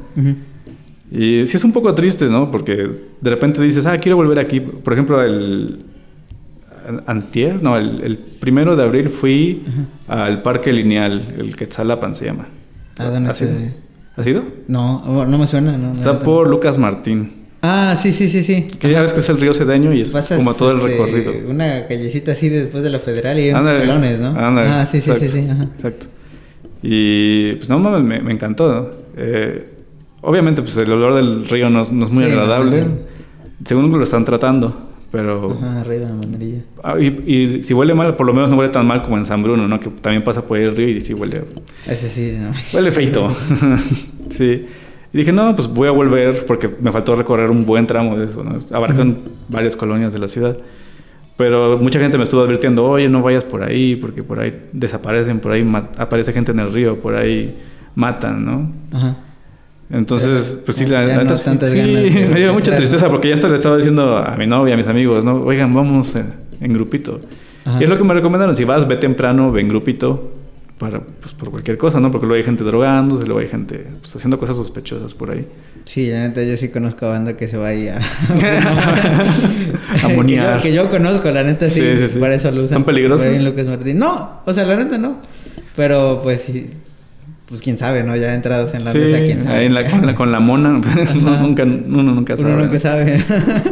[1.12, 2.52] Y sí es un poco triste, ¿no?
[2.52, 2.74] Porque
[3.20, 4.60] de repente dices, ah, quiero volver aquí.
[4.60, 5.84] Por ejemplo, el
[7.08, 9.64] antier, no, el, primero de abril fui
[10.08, 12.46] al Parque Lineal, el Quetzalapan se llama.
[13.00, 13.58] ¿A dónde estás?
[14.16, 14.44] ¿Has ido?
[14.68, 15.78] No, no me suena.
[15.78, 17.44] No, Está por Lucas Martín.
[17.62, 18.64] Ah, sí, sí, sí, sí.
[18.64, 21.50] Que ya ves que es el río Cedeño y es como todo el este, recorrido.
[21.50, 24.34] Una callecita así después de la Federal y hay unos escalones, ¿no?
[24.38, 25.48] ah, sí, sí, sí, sí.
[25.76, 26.08] Exacto.
[26.82, 29.06] Y pues no mames, me, me, encantó.
[29.16, 29.66] Eh,
[30.22, 32.84] obviamente, pues el olor del río no, es muy agradable.
[33.64, 34.90] según lo están tratando.
[35.14, 35.52] Pero.
[35.52, 36.64] Ajá, arriba, manerilla.
[36.82, 39.28] Ah, y, y, si huele mal, por lo menos no huele tan mal como en
[39.28, 39.80] San Bruno, ¿no?
[39.80, 41.44] Que también pasa por el río y sí huele.
[41.88, 42.52] Ese sí, no.
[42.74, 43.32] Huele feito.
[44.30, 44.66] sí.
[45.14, 48.26] Y dije, no, pues voy a volver porque me faltó recorrer un buen tramo de
[48.26, 48.58] eso, ¿no?
[48.76, 50.58] Abarcan varias colonias de la ciudad.
[51.38, 55.40] Pero mucha gente me estuvo advirtiendo, oye, no vayas por ahí, porque por ahí desaparecen,
[55.40, 55.64] por ahí
[56.00, 57.56] aparece gente en el río, por ahí
[57.94, 58.72] matan, ¿no?
[58.92, 59.18] Ajá.
[59.94, 61.52] Entonces, pues sí, la neta sí,
[62.34, 64.88] me dio mucha tristeza porque ya hasta le estaba diciendo a mi novia, a mis
[64.88, 65.44] amigos, ¿no?
[65.44, 67.22] Oigan, vamos en, grupito.
[67.80, 70.32] Y es lo que me recomendaron, si vas, ve temprano, ve en grupito,
[70.80, 72.10] para, pues, por cualquier cosa, ¿no?
[72.10, 75.48] Porque luego hay gente drogándose, luego hay gente pues, haciendo cosas sospechosas por ahí.
[75.86, 78.00] Sí, la neta, yo sí conozco a banda que se va ahí a...
[80.04, 80.60] A monear.
[80.62, 81.82] que, yo, que yo conozco, la neta, sí.
[81.82, 82.20] Sí, sí, sí.
[82.20, 82.78] Para eso lo usan.
[82.78, 83.22] ¿Son peligrosos?
[83.22, 84.00] por ahí en Lucas Martín.
[84.00, 85.22] No, o sea, la neta no.
[85.76, 86.72] Pero, pues, sí.
[87.50, 88.16] Pues, quién sabe, ¿no?
[88.16, 89.58] Ya entrados en la Sí, mesa, quién sabe.
[89.60, 90.82] ahí en la- con, la, con la mona,
[91.16, 92.54] uno nunca, uno nunca sabe.
[92.54, 93.20] Uno nunca sabe.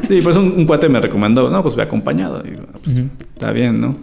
[0.07, 2.43] Sí, pues un, un cuate me recomendó, no, pues ve acompañado.
[2.45, 2.51] Y,
[2.83, 3.07] pues, Ujú.
[3.33, 3.95] Está bien, ¿no?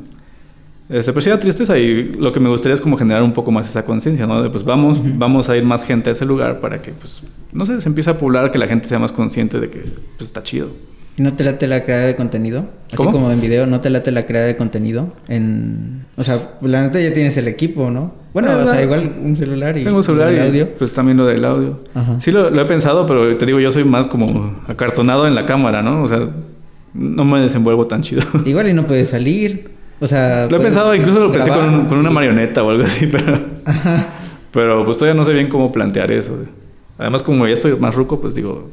[0.89, 3.51] Este, pues sí da tristeza y lo que me gustaría es como generar un poco
[3.51, 4.43] más esa conciencia, ¿no?
[4.43, 7.67] De pues vamos, vamos a ir más gente a ese lugar para que, pues, no
[7.67, 9.81] sé, se empiece a poblar, que la gente sea más consciente de que,
[10.17, 10.71] pues, está chido.
[11.19, 12.65] ¿Y no te late la creada de contenido?
[12.87, 13.11] Así ¿Cómo?
[13.13, 15.13] como en video, ¿no te late la creada de contenido?
[15.29, 16.07] En...
[16.17, 18.15] O sea, pues, la neta ya tienes el equipo, ¿no?
[18.41, 19.85] Bueno, o sea, igual un celular y...
[19.85, 20.69] Tengo un celular el y audio.
[20.79, 21.81] pues también lo del audio.
[21.95, 22.21] Ajá.
[22.21, 25.47] Sí lo, lo he pensado, pero te digo, yo soy más como acartonado en la
[25.47, 26.03] cámara, ¿no?
[26.03, 26.21] O sea,
[26.95, 28.23] no me desenvuelvo tan chido.
[28.45, 29.71] Igual y no puedes salir.
[30.01, 30.47] O sea...
[30.51, 34.07] Lo he pensado, incluso lo pensé con, una y- marioneta o algo así, pero, Ajá.
[34.53, 36.37] pero pues todavía no sé bien cómo plantear eso.
[36.99, 38.71] Además, como ya estoy más ruco, pues digo,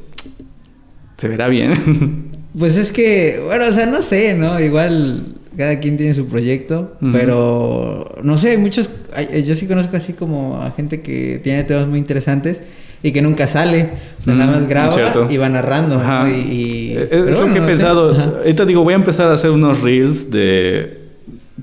[1.18, 2.34] se verá bien.
[2.58, 4.58] Pues es que, bueno, o sea, no sé, ¿no?
[4.62, 8.90] Igual cada quien tiene su proyecto, pero no sé, hay muchos,
[9.46, 12.62] yo sí conozco así como a gente que tiene temas muy interesantes
[13.04, 13.92] y que nunca sale,
[14.22, 15.28] o sea, nada más graba cierto.
[15.30, 16.24] y va narrando, Ajá.
[16.24, 16.30] ¿no?
[16.30, 18.12] Y, y- Eh, lo que he no pensado.
[18.12, 18.34] Ajá.
[18.40, 21.02] Ahorita digo, voy a empezar a hacer unos reels de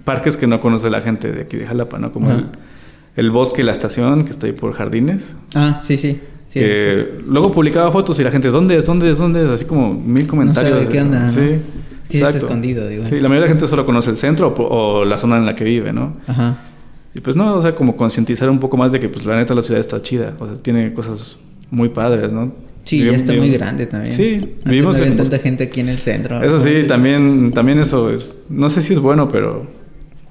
[0.05, 2.13] parques que no conoce la gente de aquí de Jalapa, ¿no?
[2.13, 2.45] Como el,
[3.17, 5.35] el bosque y la estación, que está ahí por jardines.
[5.55, 6.21] Ah, sí, sí.
[6.49, 8.87] sí, que luego publicaba fotos y la gente, ¿dónde es?
[8.87, 9.19] ¿Dónde es?
[9.19, 9.51] ¿Dónde es?
[9.51, 10.81] Así como mil comentarios.
[10.85, 11.33] sabe qué onda, ¿no?
[12.13, 12.19] Sí.
[12.19, 13.07] Está escondido, digo.
[13.07, 15.55] Sí, la mayoría de la gente solo conoce el centro o, la zona en la
[15.55, 16.17] que vive, ¿no?
[16.27, 16.59] Ajá.
[17.15, 19.55] Y pues no, o sea, como concientizar un poco más de que pues la neta
[19.55, 21.37] la ciudad está chida, o sea, tiene cosas
[21.71, 22.53] muy padres, ¿no?
[22.85, 24.15] Sí, ya está muy grande también.
[24.15, 26.43] Sí, Antes vivimos no había en- tanta gente aquí en el centro.
[26.43, 29.67] Eso sí, también, también eso es, no sé si es bueno, pero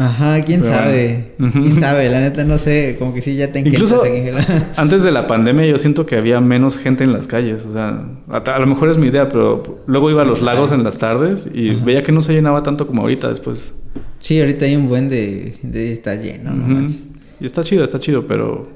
[0.03, 1.33] Ajá, quién Pero sabe.
[1.37, 4.13] Quién sabe, la neta no sé, como que sí ya te Incluso- aquí.
[4.77, 8.03] antes de la pandemia yo siento que había menos gente en las calles, o sea,
[8.29, 10.97] a, a lo mejor es mi idea, pero luego iba a los lagos en las
[10.97, 11.85] tardes y Ajá.
[11.85, 13.73] veía que no se llenaba tanto como ahorita después.
[14.19, 17.07] Sí, ahorita hay un buen de, de está lleno, no manches.
[17.39, 18.69] Y está chido, está chido, pero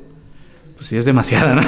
[0.76, 1.62] pues sí es demasiada, ¿no?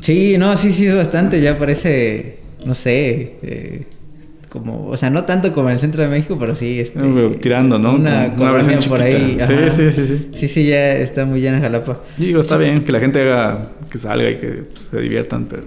[0.00, 3.86] Sí, no, sí, sí es bastante, ya parece, no sé, eh,
[4.52, 7.00] como, o sea, no tanto como en el centro de México, pero sí, este,
[7.40, 7.94] Tirando, ¿no?
[7.94, 9.38] Una una versión por ahí.
[9.40, 9.70] ajá.
[9.70, 10.28] Sí, sí, sí, sí.
[10.32, 12.00] Sí, sí, ya está muy llena Jalapa.
[12.18, 15.62] Digo, está bien que la gente haga, que salga y que pues, se diviertan, pero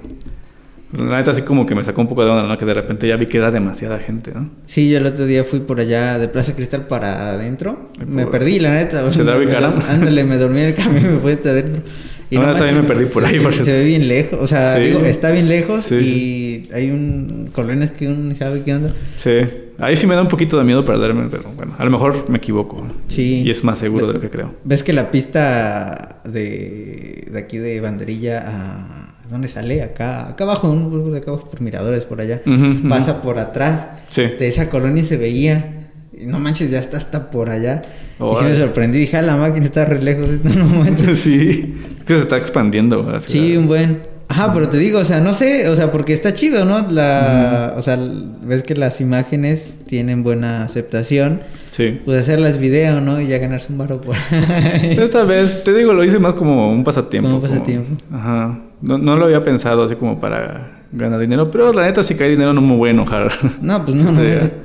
[0.95, 2.56] la neta así como que me sacó un poco de onda, ¿no?
[2.60, 4.52] Que de repente ya vi que era demasiada gente, ¿no?
[4.67, 7.89] Sí, yo el otro día fui por allá de Plaza Cristal para adentro.
[8.06, 9.12] Me perdí, la neta.
[9.12, 9.82] ¿Se ubicaron?
[9.89, 11.82] Ándale, me dormí en el camino y me fui hasta adentro.
[12.31, 14.39] No, yo también me perdí por se ahí, por Se ve bien lejos.
[14.41, 14.83] O sea, Sí.
[14.83, 18.93] digo, está bien lejos Sí, y hay un colonias que uno ni sabe qué onda.
[19.17, 19.31] Sí,
[19.77, 22.38] ahí sí me da un poquito de miedo perderme, pero bueno, a lo mejor me
[22.38, 22.85] equivoco.
[23.07, 23.43] Sí.
[23.45, 24.55] Y es más seguro de lo que creo.
[24.63, 29.01] ¿Ves que la pista de, de aquí de Banderilla a...
[29.29, 29.81] ¿Dónde sale?
[29.81, 32.41] Acá, acá abajo, un de acá abajo por Miradores, por allá.
[32.88, 33.88] Pasa por atrás.
[34.09, 34.21] Sí.
[34.38, 35.89] De esa colonia se veía.
[36.15, 37.81] Y no manches, ya está hasta por allá.
[38.19, 38.99] Y sí me sorprendí.
[38.99, 40.30] Dije, ah, la máquina está re lejos.
[40.30, 41.19] Esto no manches.
[41.21, 41.75] sí,
[42.06, 43.19] que se está expandiendo.
[43.19, 44.15] sí, un buen.
[44.28, 46.89] Ajá, pero te digo, o sea, no sé, o sea, porque está chido, ¿no?
[46.89, 47.95] La, o sea,
[48.43, 51.41] ves que las imágenes tienen buena aceptación.
[51.69, 51.99] Sí.
[52.04, 53.21] Pues hacerlas video, ¿no?
[53.21, 54.97] Y ya ganarse un baro por ahí.
[54.99, 57.28] Esta vez, te digo, lo hice más como un pasatiempo.
[57.28, 57.97] Como un pasatiempo.
[58.12, 58.60] ajá.
[58.82, 62.30] No, no lo había pensado así como para ganar dinero, pero la neta, si cae
[62.30, 63.32] dinero no me voy a enojar.
[63.62, 64.21] No, pues no, no.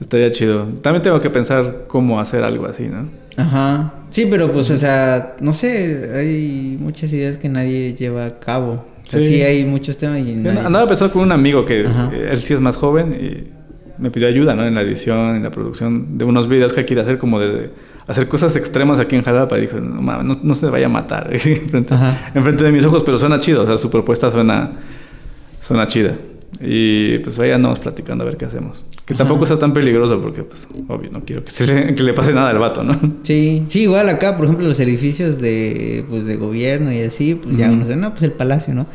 [0.00, 0.66] estaría, chido.
[0.82, 3.08] También tengo que pensar cómo hacer algo así, ¿no?
[3.36, 3.94] Ajá.
[4.10, 8.84] Sí, pero pues, o sea, no sé, hay muchas ideas que nadie lleva a cabo.
[9.02, 9.42] O sea, sí, Sí.
[9.42, 10.60] hay muchos temas y nadie...
[10.60, 12.10] Andaba pensando con un amigo que Ajá.
[12.12, 14.66] él sí es más joven y me pidió ayuda, ¿no?
[14.66, 17.70] En la edición, en la producción de unos videos que quiere hacer como de,
[18.06, 19.56] hacer cosas extremas aquí en Jalapa.
[19.58, 21.94] Y dijo, no mames, no, no se vaya a matar enfrente,
[22.34, 24.72] enfrente de mis ojos, pero suena chido, o sea, su propuesta suena,
[25.60, 26.14] suena chida.
[26.60, 28.84] Y pues ahí andamos platicando a ver qué hacemos.
[29.04, 29.18] Que Ajá.
[29.18, 32.32] tampoco está tan peligroso porque, pues, obvio, no quiero que, se le, que le pase
[32.32, 32.98] nada al vato, ¿no?
[33.22, 37.56] Sí, sí, igual acá, por ejemplo, los edificios de, pues, de gobierno y así, pues
[37.56, 38.86] ya uno dice, no, pues el palacio, ¿no?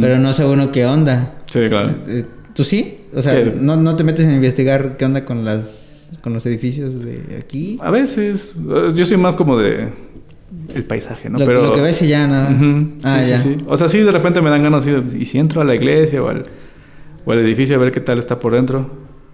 [0.00, 1.36] Pero no sé uno qué onda.
[1.46, 1.90] Sí, claro.
[2.08, 2.98] Eh, ¿Tú sí?
[3.14, 5.82] O sea, no, no te metes a investigar qué onda con las
[6.20, 7.78] con los edificios de aquí.
[7.80, 9.88] A veces, eh, yo soy más como de
[10.74, 11.38] el paisaje, ¿no?
[11.38, 12.54] lo, Pero lo que ves y ya nada.
[13.02, 13.38] Ah, sí, ya.
[13.38, 13.64] sí, sí.
[13.66, 16.22] O sea, sí, de repente me dan ganas de, y si entro a la iglesia
[16.22, 16.44] o al,
[17.24, 18.90] o al edificio a ver qué tal está por dentro.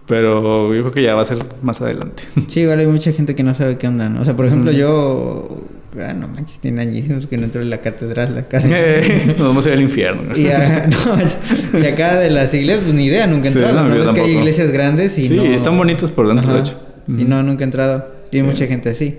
[0.06, 2.22] Pero yo creo que ya va a ser más adelante.
[2.48, 4.22] Sí, igual hay mucha gente que no sabe qué onda, ¿no?
[4.22, 4.78] O sea, por ejemplo, Ujú.
[4.80, 5.58] yo...
[6.00, 8.62] Ah, no manches, tiene añísimos que no entro en la catedral de acá.
[8.64, 10.22] Eh, Nos vamos a ir al infierno.
[10.30, 10.36] ¿no?
[10.36, 10.86] y, a-
[11.72, 13.82] no, y acá de las iglesias, pues ni idea, nunca he Sí, entrado.
[13.82, 13.94] no, ¿no?
[13.96, 15.42] yo Ves que hay iglesias grandes y Sí, no...
[15.44, 16.66] están bonitos por dentro, de Ajá.
[16.68, 16.80] hecho.
[17.08, 18.06] Y no, nunca he entrado.
[18.30, 18.48] Y hay Sí.
[18.48, 19.18] mucha gente así.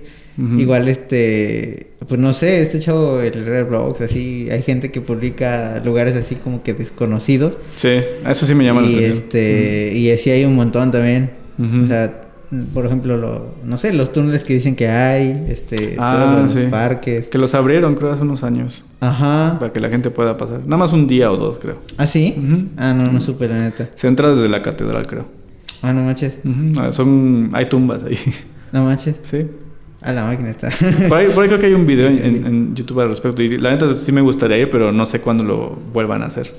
[0.57, 5.81] Igual este, pues no sé, este chavo, el Rare Blogs, así, hay gente que publica
[5.83, 7.59] lugares así como que desconocidos.
[7.75, 7.89] Sí,
[8.25, 9.11] eso sí me llama la y atención.
[9.25, 11.31] este, y así hay un montón también.
[11.83, 12.21] O sea,
[12.73, 16.53] por ejemplo, lo, no sé, los túneles que dicen que hay, este, Ah, todos los
[16.53, 16.67] sí.
[16.71, 17.29] parques.
[17.29, 18.85] Que los abrieron, creo, hace unos años.
[19.01, 19.57] Ajá.
[19.59, 20.61] Para que la gente pueda pasar.
[20.63, 21.79] Nada más un día o dos, creo.
[21.97, 22.33] ¿Ah, sí?
[22.77, 23.89] Ah, no, no supe, la neta.
[23.95, 25.25] Se entra desde la catedral, creo.
[25.81, 26.39] Ah, no manches.
[26.79, 27.49] Ah, Son...
[27.53, 28.17] Hay tumbas ahí.
[28.71, 29.17] No manches.
[29.23, 29.45] sí.
[30.01, 30.69] Ah, la máquina está.
[31.09, 33.41] Por ahí, por ahí creo que hay un video en, en- en YouTube al respecto.
[33.43, 36.53] Y la neta sí me gustaría ir, pero no sé cuándo lo vuelvan a hacer.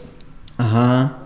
[0.58, 1.16] Ajá.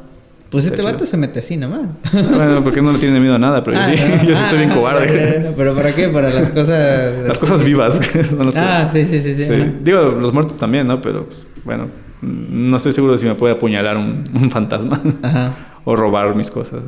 [0.51, 1.07] Pues Está este vato chido.
[1.09, 1.81] se mete así nomás.
[2.13, 4.23] Bueno, porque no le tiene miedo a nada, pero Ah, yo sí, no.
[4.29, 5.53] yo sí soy bien Ah, cobarde.
[5.57, 6.09] ¿Pero para qué?
[6.09, 7.27] Para las cosas...
[7.27, 7.99] Las cosas vivas.
[8.33, 9.45] las Ah, sí, sí, sí, sí.
[9.83, 11.01] Digo, los muertos también, ¿no?
[11.01, 11.89] Pero, pues, bueno,
[12.23, 15.53] no estoy seguro de si me puede apuñalar un, un fantasma Ajá.
[15.85, 16.81] o robar mis cosas.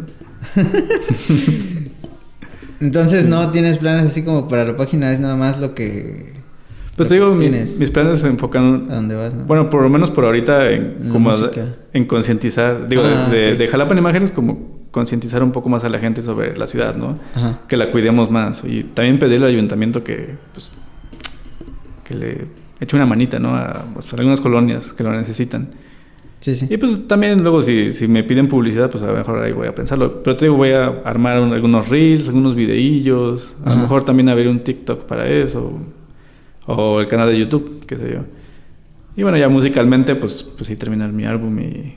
[2.81, 6.35] Entonces no tienes planes así como para la página, es nada más lo que...
[6.97, 9.45] Pues lo te digo, mi- mis planes se enfocan, ¿A dónde vas, no?
[9.45, 11.31] bueno, por lo menos por ahorita, en, La como
[11.93, 13.59] en concientizar, digo, Ah, de, de- ok.
[13.59, 16.95] de Jalapa en Imágenes, como concientizar un poco más a la gente sobre la ciudad,
[16.97, 17.19] ¿no?
[17.35, 17.61] Ajá.
[17.69, 18.63] Que la cuidemos más.
[18.65, 20.71] Y también pedirle al ayuntamiento que, pues,
[22.05, 22.47] que le
[22.81, 23.55] eche una manita, ¿no?
[23.57, 25.69] A, pues, a algunas colonias que lo necesitan.
[26.41, 26.67] Sí, sí.
[26.71, 29.67] Y pues también luego si, si me piden publicidad, pues a lo mejor ahí voy
[29.67, 30.23] a pensarlo.
[30.23, 33.55] Pero te digo, voy a armar un- algunos reels, algunos videillos.
[33.65, 35.73] A lo mejor también abrir un TikTok para eso.
[36.67, 38.21] O el canal de YouTube, qué sé yo.
[39.17, 41.95] Y bueno, ya musicalmente, pues, pues sí, terminar mi álbum y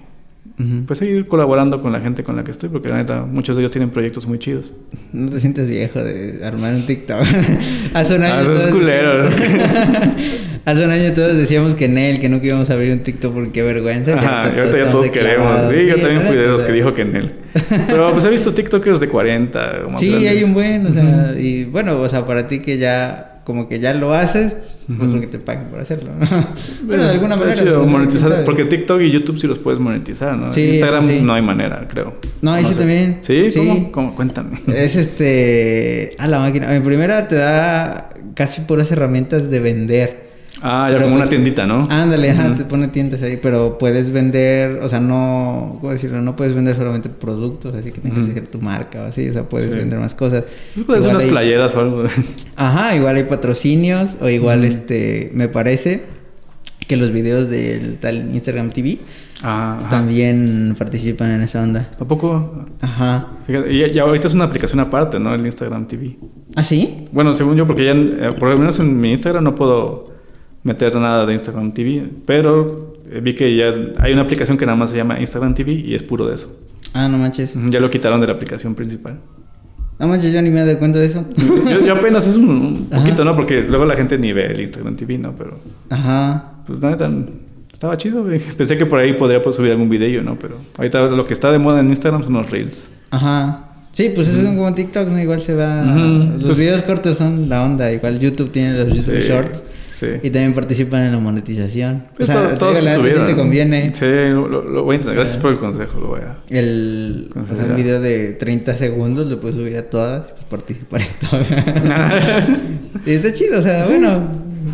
[0.86, 2.68] Pues seguir colaborando con la gente con la que estoy.
[2.70, 4.72] Porque la neta, muchos de ellos tienen proyectos muy chidos.
[5.14, 7.22] No te sientes viejo de armar un TikTok.
[7.94, 8.34] Hace un año.
[8.36, 9.34] Ah, esos todos decíamos-
[10.66, 13.34] Hace un año todos decíamos que en él, que nunca íbamos a abrir un TikTok
[13.34, 14.16] porque qué vergüenza.
[14.20, 15.70] Ajá, y ahorita ya todos queremos.
[15.70, 17.32] Sí, yo también fui de los que dijo que en él.
[17.88, 19.60] Pero pues he visto TikTokers de 40.
[19.86, 20.32] o más Sí, grandes.
[20.32, 23.80] hay un buen, o sea, y bueno, o sea, para ti que ya, como que
[23.80, 25.12] ya lo haces, pues Ujú.
[25.14, 26.28] porque te paguen por hacerlo, ¿no?
[26.84, 27.64] bueno, de alguna Está manera.
[27.64, 30.52] chido monetizar, porque TikTok y YouTube sí los puedes monetizar, ¿no?
[30.52, 31.22] Sí, Instagram sí.
[31.24, 32.14] no hay manera, creo.
[32.44, 32.78] No, ahí sí sé.
[32.78, 33.18] también.
[33.22, 33.50] ¿Sí?
[33.50, 33.58] Sí.
[33.58, 33.92] ¿Cómo?
[33.92, 34.16] ¿Cómo?
[34.16, 34.60] Cuéntame.
[34.68, 36.76] Es este, a la máquina.
[36.76, 40.29] En primera te da casi puras herramientas de vender.
[40.62, 41.88] Ah, ya Pero como una pues- tiendita, ¿no?
[41.90, 42.56] Ándale, ajá, Ujú.
[42.56, 46.22] te pone tiendas ahí, pero puedes vender, o sea, no, ¿cómo decirlo?
[46.22, 49.34] No puedes vender solamente productos, así que tienes que ser tu marca o así, o
[49.34, 49.76] sea, puedes Sí.
[49.78, 50.44] vender más cosas.
[50.76, 52.04] Pues puedes Igual unas hay- playeras o algo.
[52.58, 56.04] Ajá, igual hay patrocinios o igual este, me parece
[56.88, 58.98] que los videos del tal Instagram TV
[59.44, 59.90] Ah, ajá.
[59.90, 61.92] también participan en esa onda.
[62.00, 62.66] ¿A poco?
[62.82, 63.28] Ajá.
[63.48, 65.34] Fíjate, y, y ahorita es una aplicación aparte, ¿no?
[65.34, 66.18] El Instagram TV.
[66.56, 67.06] ¿Ah, sí?
[67.14, 70.19] Bueno, según yo, porque ya, eh, por lo menos en mi Instagram no puedo
[70.64, 74.76] meter nada de Instagram TV, pero eh, vi que ya hay una aplicación que nada
[74.78, 76.56] más se llama Instagram TV y es puro de eso.
[76.94, 77.58] Ah, no manches.
[77.70, 79.20] Ya lo quitaron de la aplicación principal.
[80.00, 81.26] No manches, yo ni me he dado cuenta de eso.
[81.70, 83.36] Yo, yo apenas es un, poquito, ¿no?
[83.36, 85.34] Porque luego la gente ni ve el Instagram TV, ¿no?
[85.36, 86.54] Pero, Ajá.
[86.66, 87.10] pues la neta,
[87.74, 88.26] estaba chido.
[88.58, 90.40] Pensé que por ahí podría pues, subir algún video, ¿no?
[90.40, 92.90] Pero ahorita lo que está de moda en Instagram son los Reels.
[93.12, 93.66] Ajá.
[93.92, 95.20] Sí, pues eso es como TikTok, ¿no?
[95.20, 95.84] Igual se va...
[95.84, 97.92] Los Pues- videos cortos son la onda.
[97.92, 99.64] Igual YouTube tiene los YouTube Sí, Shorts.
[100.00, 100.08] Sí.
[100.24, 102.06] Y también participan en la monetización.
[102.16, 103.92] Pues o sea, todo- te todos digo, la sí te conviene.
[103.94, 105.18] Sí, lo, lo- voy a intentar.
[105.18, 106.38] Gracias por el consejo, lo voy a...
[106.50, 107.70] El, o sea, Considerar.
[107.72, 111.48] un video de 30 segundos lo puedes subir a todas y pues participar en todas.
[113.06, 114.30] y está chido, o sea, bueno,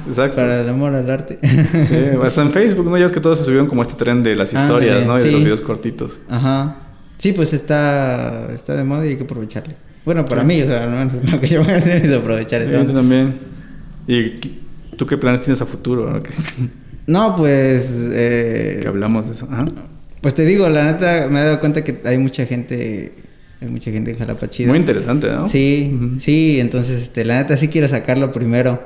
[0.08, 0.36] Exacto.
[0.36, 1.40] para el amor al arte.
[1.42, 2.98] Sí, hasta en Facebook, ¿no?
[2.98, 5.20] Ya es que todos se subieron como este tren de las historias, ¿no?
[5.20, 6.20] Y de los videos cortitos.
[6.30, 6.78] Ajá.
[7.18, 9.76] Sí, pues está, está de moda y hay que aprovecharle.
[10.04, 12.76] Bueno, para mí, o sea, menos lo que yo voy a hacer es aprovechar eso.
[12.84, 13.36] yo también.
[14.08, 14.32] ¿Y
[14.96, 16.22] tú qué planes tienes a futuro?
[17.08, 17.36] no?
[17.36, 18.10] Pues...
[18.14, 19.48] eh, que hablamos de eso.
[19.52, 19.66] Ajá.
[20.22, 23.14] pues te digo, la neta, me he dado cuenta que hay mucha gente...
[23.62, 24.68] Hay mucha gente en Jalapa chida.
[24.70, 25.48] Muy interesante, ¿no?
[25.48, 28.84] Sí, sí, entonces, este, la neta sí quiero sacarlo primero.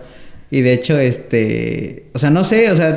[0.51, 2.95] Y de hecho, este, o sea, no sé, o sea,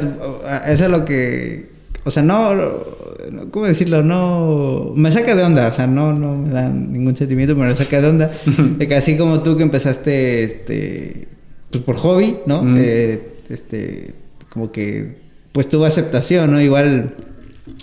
[0.67, 1.71] eso es lo que,
[2.05, 4.03] o sea, no, no- ¿cómo decirlo?
[4.03, 7.75] No, me saca de onda, o sea, no, no me da ningún sentimiento, pero me
[7.77, 8.31] saca de onda.
[8.79, 11.29] de que así como tú que empezaste, este,
[11.73, 12.61] pues por hobby, ¿no?
[12.61, 12.75] Ujú.
[12.77, 14.15] Eh, este,
[14.49, 15.17] como que,
[15.51, 16.61] pues tuvo aceptación, ¿no?
[16.61, 17.15] Igual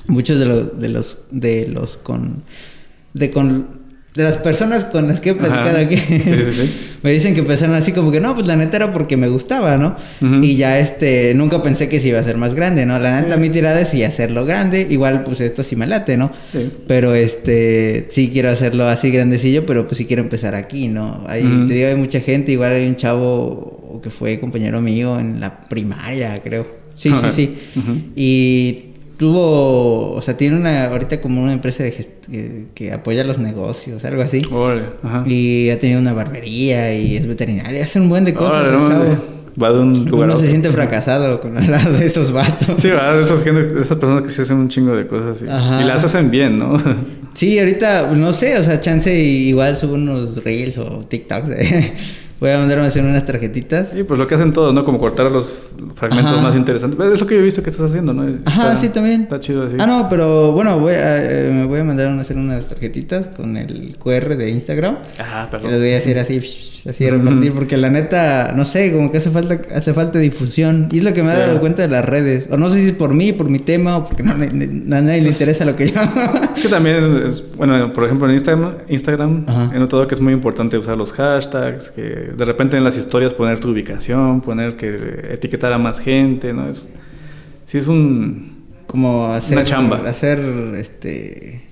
[0.07, 2.43] muchos de los, de los, de los con,
[3.13, 3.79] de con,
[4.15, 5.79] de las personas con las que he platicado Ajá.
[5.79, 5.97] aquí.
[5.97, 6.85] Sí, sí, sí.
[7.03, 9.77] Me dicen que empezaron así como que no, pues la neta era porque me gustaba,
[9.77, 9.95] ¿no?
[10.43, 12.99] Y ya este, nunca pensé que se iba a hacer más grande, ¿no?
[12.99, 13.39] La neta Sí.
[13.39, 16.33] mi tirada es sí hacerlo grande, igual pues esto sí me late, ¿no?
[16.51, 16.69] Sí.
[16.87, 21.23] Pero este, sí quiero hacerlo así grandecillo, pero pues sí quiero empezar aquí, ¿no?
[21.23, 21.67] Ujú.
[21.67, 25.67] te digo, hay mucha gente, igual hay un chavo que fue compañero mío en la
[25.67, 26.65] primaria, creo.
[26.95, 27.57] Sí, sí, sí.
[27.77, 27.91] Ujú.
[28.15, 28.85] Y
[29.17, 34.03] tuvo, o sea, tiene una, ahorita como una empresa de que, que apoya los negocios,
[34.05, 34.41] algo así.
[34.51, 35.23] Órale, ajá.
[35.27, 38.87] Y ha tenido una barbería y es veterinaria, hace un buen de cosas Órale, el
[38.87, 39.23] chavo.
[39.61, 42.81] Va de un lugar Uno se siente fracasado con al lado de esos vatos.
[42.81, 43.19] Sí, ¿verdad?
[43.19, 45.41] Esas, gente- esas personas que sí hacen un chingo de cosas.
[45.41, 46.77] Y, y las hacen bien, ¿no?
[47.33, 51.49] Sí, ahorita, no sé, o sea, chance igual subo unos reels o TikToks.
[51.49, 51.93] eh.
[52.39, 53.91] Voy a mandarme a hacer unas tarjetitas.
[53.91, 54.85] Sí, pues lo que hacen todos, ¿no?
[54.85, 55.59] Como cortar los
[55.95, 56.41] fragmentos Ajá.
[56.41, 56.97] más interesantes.
[56.97, 58.25] Pero Es lo que yo he visto que estás haciendo, ¿no?
[58.45, 59.23] Ajá, sí, también.
[59.23, 59.75] Está chido así.
[59.79, 63.27] Ah, no, pero bueno, voy a, eh, me voy a mandar a hacer unas tarjetitas
[63.27, 64.97] con el QR de Instagram.
[65.19, 65.71] Ajá, Y perdón.
[65.71, 69.17] les voy a hacer así, así de repartir, porque la neta, no sé, como que
[69.17, 70.87] hace falta, hace falta difusión.
[70.91, 71.41] Y es lo que me he Sí.
[71.41, 72.47] dado cuenta de las redes.
[72.51, 75.21] O no sé si por mí, por mi tema, o porque no, le- a nadie
[75.21, 76.39] le interesa lo que yo hago.
[76.55, 80.31] Es que también, es- bueno, por ejemplo en Instagram, Instagram he notado que es muy
[80.31, 85.27] importante usar los hashtags, que de repente en las historias poner tu ubicación, poner que
[85.31, 86.67] etiquetar a más gente, ¿no?
[86.67, 86.91] Es,
[87.65, 88.63] sí es un...
[88.87, 90.01] como hacer Una chamba.
[90.07, 90.39] hacer
[90.77, 91.63] este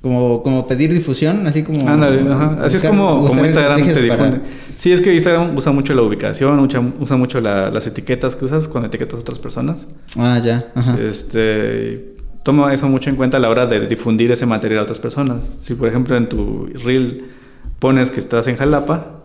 [0.00, 2.58] como como pedir difusión así como Ándale, ajá.
[2.62, 4.40] Así es como, como Instagram te para- difunde.
[4.78, 8.44] Sí, es que Instagram usa mucho la ubicación, usa, usa mucho la- las etiquetas que
[8.44, 9.86] usas cuando etiquetas a otras personas.
[10.16, 14.46] ah ya ajá Este, toma eso mucho en cuenta a la hora de difundir ese
[14.46, 15.48] material a otras personas.
[15.60, 17.24] Si, por ejemplo, en tu reel
[17.80, 19.17] pones que estás en Jalapa,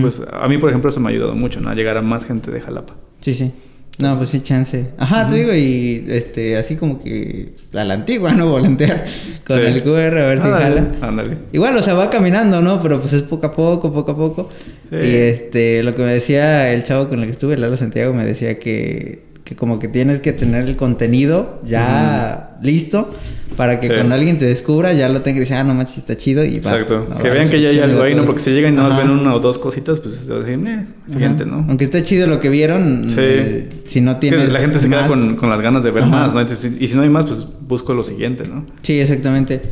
[0.00, 1.70] Pues a mí, por ejemplo, eso me ha ayudado mucho, ¿no?
[1.70, 2.94] A llegar a más gente de Jalapa.
[3.20, 3.52] sí sí
[3.98, 8.30] no pues sí chance ajá te digo y este así como que a la antigua
[8.32, 9.06] no volantear
[9.46, 9.62] con Sí.
[9.64, 11.38] el QR a ver si Ándale, jala Ándale.
[11.52, 12.82] Igual, o sea, va caminando, ¿no?
[12.82, 14.48] Pero pues es poco a poco, poco a poco.
[14.90, 14.96] Sí.
[14.96, 18.26] Y este, lo que me decía el chavo con el que estuve, Lalo Santiago, me
[18.26, 23.14] decía que, que como que tienes que tener el contenido ya listo
[23.56, 23.94] para que Sí.
[23.94, 26.58] cuando alguien te descubra ya lo tenga y dice, ah, no manches, está chido y
[26.58, 26.72] va.
[26.72, 27.06] Exacto.
[27.22, 28.24] que va, vean que ya hay algo ahí, ¿no?
[28.24, 31.44] Porque si llegan y nada ven una o dos cositas, pues se decir, eh, siguiente,
[31.44, 31.52] Ajá.
[31.52, 31.64] ¿no?
[31.68, 33.16] Aunque esté chido lo que vieron, Sí.
[33.20, 36.02] eh, si no Que tienes la gente se queda con, con las ganas de ver
[36.02, 36.10] Ajá.
[36.10, 36.40] más, ¿no?
[36.40, 38.66] Entonces, y si no hay más, pues busco lo siguiente, ¿no?
[38.80, 39.62] Sí, exactamente.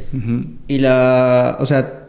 [0.69, 2.04] Y la, o sea,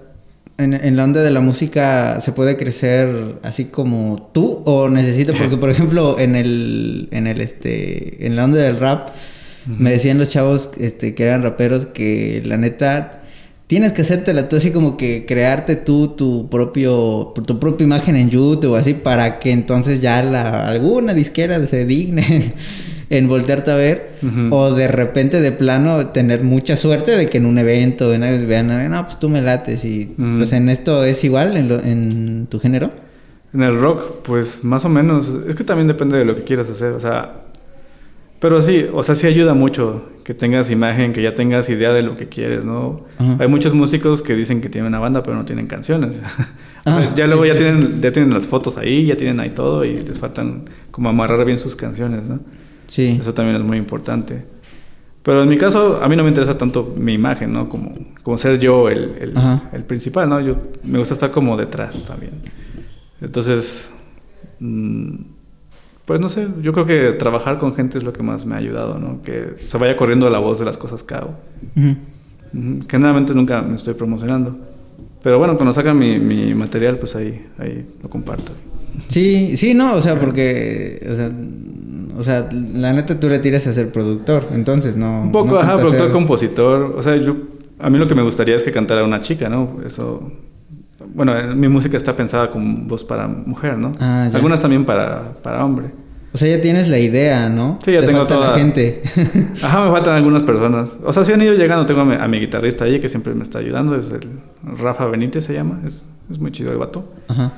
[0.57, 5.33] en, en la onda de la música se puede crecer así como tú o necesito,
[5.37, 9.09] porque por ejemplo en el, en el este, en la onda del rap,
[9.65, 13.23] me decían los chavos este, que eran raperos que la neta
[13.65, 18.29] tienes que hacértela tú así como que crearte tú tu propio, tu propia imagen en
[18.29, 22.53] YouTube o así para que entonces ya la, alguna disquera se digne
[23.09, 24.11] en voltearte a ver
[24.51, 28.47] o de repente de plano tener mucha suerte de que en un evento en algo
[28.47, 30.37] vean, no, pues tú me lates y Ujú.
[30.37, 32.91] pues en esto es igual en, lo- en tu género.
[33.53, 35.33] En el rock, pues más o menos.
[35.47, 36.91] Es que también depende de lo que quieras hacer.
[36.93, 37.43] O sea,
[38.39, 42.01] pero sí, o sea, sí ayuda mucho que tengas imagen, que ya tengas idea de
[42.01, 43.05] lo que quieres, ¿no?
[43.17, 43.37] Ajá.
[43.39, 46.17] Hay muchos músicos que dicen que tienen una banda, pero no tienen canciones.
[46.87, 47.63] Ah, ya sí, luego sí, ya sí.
[47.63, 51.43] tienen, ya tienen las fotos ahí, ya tienen ahí todo y les faltan como amarrar
[51.43, 52.39] bien sus canciones, ¿no?
[52.87, 53.17] Sí.
[53.19, 54.45] Eso también es muy importante.
[55.23, 57.67] Pero en mi caso, a mí no me interesa tanto mi imagen, ¿no?
[57.67, 59.33] Como, como ser yo el, el,
[59.73, 60.39] el principal, ¿no?
[60.39, 62.33] Yo me gusta estar como detrás también.
[63.19, 63.91] Entonces,
[64.59, 65.15] mm,
[66.05, 68.59] pues no sé, yo creo que trabajar con gente es lo que más me ha
[68.59, 69.23] ayudado, ¿no?
[69.23, 71.35] Que se vaya corriendo la voz de las cosas que hago.
[71.75, 71.95] Ujú.
[72.53, 72.79] Ujú.
[72.87, 74.55] Generalmente nunca me estoy promocionando.
[75.23, 78.51] Pero bueno, cuando sacan mi, mi material, pues ahí, ahí lo comparto.
[79.07, 81.31] Sí, sí, no, o sea, porque, o sea,
[82.17, 85.21] o sea, la neta tú le tiras a ser productor, entonces no.
[85.23, 86.95] Un poco, no ajá, productor, ser- compositor.
[86.97, 87.35] O sea, yo,
[87.79, 89.77] a mí lo que me gustaría es que cantara una chica, ¿no?
[89.85, 90.31] Eso.
[91.13, 93.91] Bueno, eh, mi música está pensada como voz para mujer, ¿no?
[93.99, 94.35] Ah, ya.
[94.37, 95.91] Algunas también para, para hombre.
[96.33, 97.79] O sea, ya tienes la idea, ¿no?
[97.85, 99.01] Sí, ya Te tengo falta toda- la gente.
[99.63, 100.97] Ajá, me faltan algunas personas.
[101.05, 101.85] O sea, sí han ido llegando.
[101.85, 103.95] Tengo a mi, a mi guitarrista ahí que siempre me está ayudando.
[103.97, 104.19] Es el
[104.77, 105.79] Rafa Benítez se llama.
[105.87, 107.09] Es, es muy chido el vato.
[107.29, 107.53] Ajá,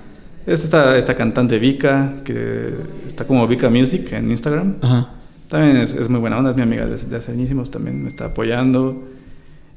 [0.48, 2.74] Es esta, esta cantante Vika, que
[3.06, 4.76] está como Vika Music en Instagram.
[4.82, 5.10] ajá.
[5.50, 8.26] También es, es muy buena onda, es mi amiga de, hace añísimos, también me está
[8.26, 9.04] apoyando.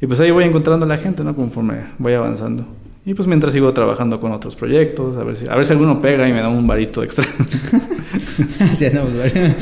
[0.01, 1.37] Y pues ahí voy encontrando a la gente, ¿no?
[1.37, 2.67] Conforme voy avanzando.
[3.05, 6.01] Y pues mientras sigo trabajando con otros proyectos, a ver si, a ver si alguno
[6.01, 7.27] pega y me da un varito extra.
[8.73, 9.55] Sí, andamos varios.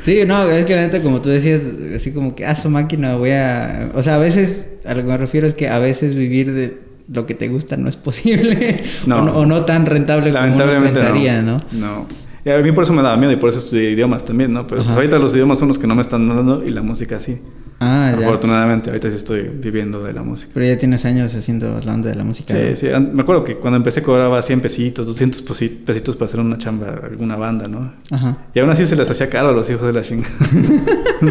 [0.00, 1.62] Sí, no, es que la neta, como tú decías,
[1.94, 3.90] así como que, ah, su máquina, voy a...
[3.94, 6.78] O sea, a veces, a lo que me refiero es que a veces vivir de
[7.12, 8.82] lo que te gusta no es posible.
[9.06, 9.18] No.
[9.22, 11.58] O, no, o no tan rentable como uno pensaría, ¿no?
[11.72, 12.06] No.
[12.44, 14.66] Y a mí por eso me daba miedo y por eso estudié idiomas también, ¿no?
[14.66, 17.20] Pero pues ahorita los idiomas son los que no me están dando y la música
[17.20, 17.38] sí.
[17.80, 18.26] Ah, ya.
[18.26, 20.50] Afortunadamente, ahorita sí estoy viviendo de la música.
[20.54, 22.54] Pero ya tienes años haciendo la onda de la música.
[22.54, 22.76] Sí, ¿no?
[22.76, 22.88] sí.
[22.88, 26.58] an- Me acuerdo que cuando empecé cobraba 100 pesitos, 200 posi- pesitos para hacer una
[26.58, 27.92] chamba, alguna banda, ¿no?
[28.10, 28.38] Ajá.
[28.54, 30.28] Y aún así se les hacía caro a los hijos de la chinga.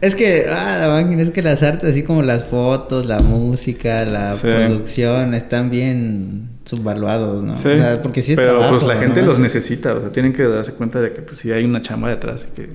[0.00, 4.04] Es que, ah, la máquina, es que las artes, así como las fotos, la música,
[4.04, 4.42] la Sí.
[4.46, 7.56] producción, están bien subvaluados, ¿no?
[7.60, 10.00] Sí, O sea, porque sí es pero trabajo, pues la ¿no gente los necesita, o
[10.00, 12.70] sea, tienen que darse cuenta de que pues sí hay una chamba detrás y que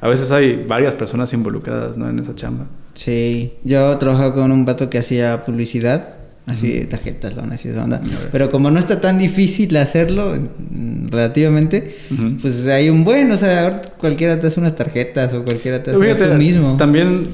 [0.00, 2.08] a veces hay varias personas involucradas, ¿no?
[2.08, 2.66] En esa chamba.
[2.94, 6.17] Sí, yo trabajaba con un vato que hacía publicidad,
[6.48, 8.02] así tarjetas, lonas y esa onda.
[8.32, 11.96] Pero como no está tan difícil hacerlo, mm, relativamente,
[12.40, 15.92] pues hay un buen, o sea, ahora cualquiera te hace unas tarjetas o cualquiera te
[15.92, 16.76] hace tú mismo.
[16.76, 17.26] También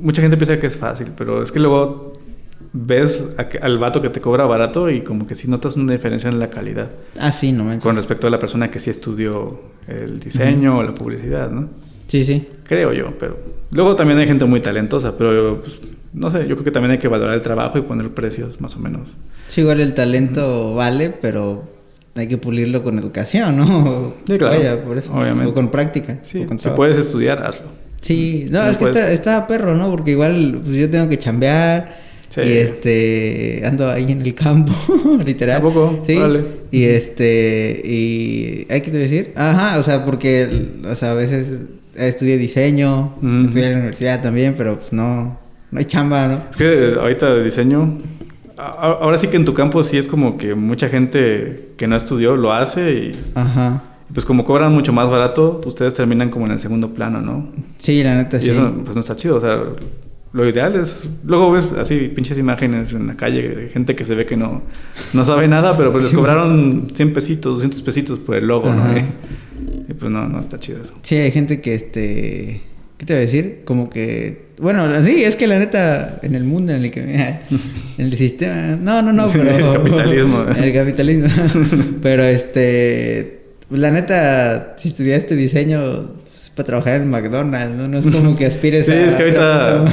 [0.00, 2.12] mucha gente piensa que es fácil, pero es que luego
[2.72, 3.22] ves
[3.60, 6.50] al vato que te cobra barato y como que sí notas una diferencia en la
[6.50, 6.90] calidad.
[7.18, 10.94] Ah, sí, no Con respecto a la persona que sí estudió el diseño o la
[10.94, 11.68] publicidad, ¿no?
[12.06, 12.46] Sí, sí.
[12.64, 13.38] Creo yo, pero
[13.70, 15.80] luego también hay gente muy talentosa, pero pues,
[16.12, 18.76] no sé, yo creo que también hay que valorar el trabajo y poner precios más
[18.76, 19.16] o menos.
[19.46, 21.64] Sí, igual el talento vale, pero
[22.14, 24.14] hay que pulirlo con educación, ¿no?
[24.26, 24.56] Sí, claro.
[24.56, 25.14] Vaya, por eso.
[25.14, 25.50] Obviamente.
[25.50, 26.18] O con práctica.
[26.22, 27.66] Sí, si puedes estudiar, hazlo.
[28.00, 29.90] Sí, no, es que está, está, perro, ¿no?
[29.90, 32.02] Porque igual pues, yo tengo que chambear
[32.36, 34.72] y este, ando ahí en el campo,
[35.24, 35.62] literal.
[35.64, 36.18] ¿A Sí.
[36.70, 41.60] Y este, y hay que decir, ajá, o sea, porque, o sea, a veces
[41.94, 43.10] estudié diseño,
[43.44, 45.38] estudié en la universidad también, pero pues no,
[45.72, 46.42] no hay chamba, ¿no?
[46.50, 47.98] Es que ahorita de diseño,
[48.56, 52.36] ahora sí que en tu campo sí es como que mucha gente que no estudió
[52.36, 53.20] lo hace y...
[53.34, 53.82] Ajá.
[54.12, 57.48] Pues como cobran mucho más barato, ustedes terminan como en el segundo plano, ¿no?
[57.78, 58.48] Sí, la neta sí.
[58.48, 59.58] Y eso pues no está chido, o sea,
[60.32, 61.04] lo ideal es.
[61.24, 64.60] Luego ves así pinches imágenes en la calle de gente que se ve que no,
[65.14, 68.84] no sabe nada, pero pues les cobraron 100 pesitos, 200 pesitos por el logo, ¿no?
[69.88, 70.92] Y pues no, no está chido eso.
[71.00, 72.62] Sí, hay gente que este.
[73.02, 73.62] ¿Qué te voy a decir?
[73.64, 74.52] Como que.
[74.60, 77.00] Bueno, sí, es que la neta, en el mundo en el que.
[77.98, 78.76] En el sistema.
[78.80, 79.50] No, no, no, pero.
[79.50, 80.46] En el capitalismo.
[80.48, 81.28] En el capitalismo.
[82.00, 83.40] pero este.
[83.70, 86.14] La neta, si estudiaste diseño,
[86.54, 87.88] para trabajar en McDonald's, ¿no?
[87.88, 88.94] No es como que aspires sí, a...
[88.94, 89.84] Sí, es que ahorita...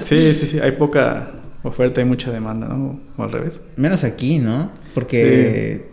[0.02, 1.32] sí, sí, sí, hay poca
[1.64, 3.00] oferta y mucha demanda, ¿no?
[3.16, 3.62] O al revés.
[3.74, 4.70] Menos aquí, ¿no?
[4.94, 5.88] Porque...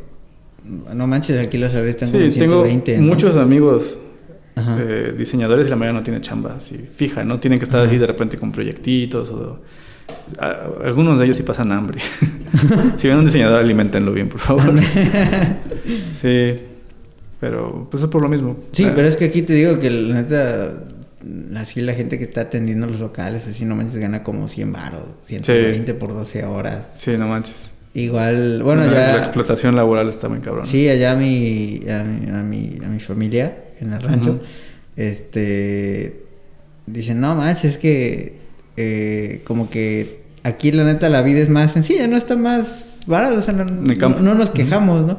[0.94, 3.98] No manches, aquí los salarios están como 120, tengo muchos amigos
[4.56, 7.40] eh, diseñadores y la mayoría no tiene chamba así fija, ¿no?
[7.40, 9.60] Tienen que estar así de repente con proyectitos o...
[10.84, 12.00] algunos de ellos sí pasan hambre.
[12.98, 14.74] si ven un diseñador, alimentenlo bien, por favor.
[16.22, 16.60] sí.
[17.40, 18.58] Pero pues es por lo mismo.
[18.72, 20.84] Sí, pero es que aquí te digo que la neta,
[21.56, 25.04] así la gente que está atendiendo los locales, así no manches, gana como 100 baros,
[25.26, 26.92] 120 por 12 horas.
[26.96, 27.72] Sí, no manches.
[27.94, 28.92] Igual, bueno, ya...
[28.92, 30.66] La explotación laboral está muy cabrón.
[30.66, 34.42] Sí, allá a mi, a mi, a mi, familia, en el rancho,
[34.96, 36.22] este...
[36.88, 38.38] Dicen, no manches, es que
[38.78, 43.40] eh, como que aquí la neta la vida es más sencilla, no está más barato,
[43.40, 45.18] o sea, no, no, nos quejamos, ¿no?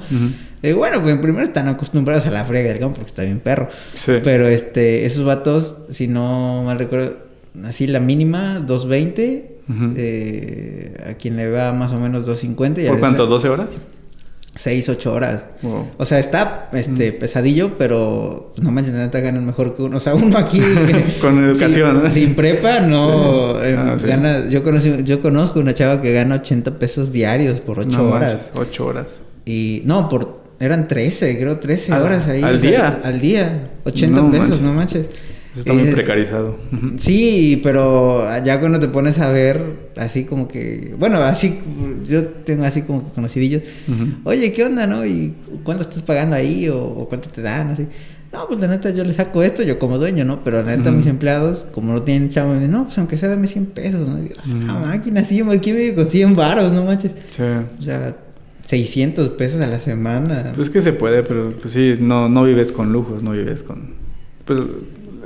[0.62, 3.68] Eh, bueno, pues primero están acostumbrados a la frega del campo porque está bien perro.
[3.94, 4.12] Sí.
[4.22, 7.18] Pero este, esos vatos, si no mal recuerdo,
[7.64, 9.56] así la mínima, 220.
[9.96, 12.82] eh, a quien le va más o menos 250.
[12.88, 13.28] ¿Por cuánto?
[13.28, 13.68] ¿12 horas?
[14.56, 15.46] 6, 8 horas.
[15.98, 19.98] O sea, está este pesadillo, pero pues, no manches, neta ganan mejor que uno.
[19.98, 20.60] O sea, uno aquí
[21.20, 26.00] con educación, sin, sin prepa no eh, ah, gana, yo conocí, yo conozco una chava
[26.00, 28.50] que gana 80 pesos diarios por 8 horas.
[28.54, 29.06] 8 horas.
[29.44, 32.42] Y no, por eran 13, creo 13 horas ahí.
[32.42, 33.00] ¿Al día?
[33.04, 33.70] Al día.
[33.84, 35.10] 80 pesos, no manches.
[35.56, 36.58] Está muy precarizado.
[36.96, 40.94] Sí, pero ya cuando te pones a ver, así como que.
[40.98, 41.58] Bueno, así.
[42.08, 43.62] Yo tengo así como que conocidillos.
[44.24, 45.06] Oye, ¿qué onda, no?
[45.06, 45.34] ¿Y
[45.64, 46.68] cuánto estás pagando ahí?
[46.68, 47.70] ¿O, cuánto te dan?
[47.70, 47.86] Así.
[48.32, 50.42] No, pues la neta yo le saco esto, yo como dueño, ¿no?
[50.42, 53.30] Pero la neta mis empleados, como no tienen chavo, me dicen, no, pues aunque sea
[53.30, 54.16] dame 100 pesos, ¿no?
[54.16, 54.34] Digo,
[54.68, 57.14] ah, máquina, sí, aquí me con 100 varos, no manches.
[57.30, 57.42] Sí.
[57.78, 58.14] O sea,
[58.66, 60.52] 600 pesos a la semana.
[60.56, 63.94] Pues que se puede, pero pues sí, no, no vives con lujos, no vives con...
[64.44, 64.60] Pues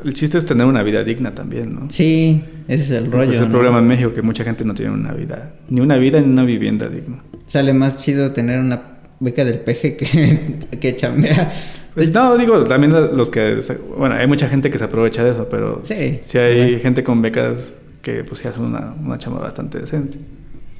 [0.04, 1.90] el chiste es tener una vida digna también, ¿no?
[1.90, 3.32] Sí, ese es el pues, rollo.
[3.32, 6.20] es el problema en México, que mucha gente no tiene una vida, ni una vida
[6.20, 7.22] ni una vivienda digna.
[7.46, 8.82] Sale más chido tener una
[9.20, 11.50] beca del peje que, que chambea.
[11.94, 13.60] Pues no, digo, también los que...
[13.96, 15.80] Bueno, hay mucha gente que se aprovecha de eso, pero...
[15.82, 16.20] Sí.
[16.22, 17.72] Sí hay gente con becas
[18.02, 20.18] que pues sí hacen una, una chamba bastante decente.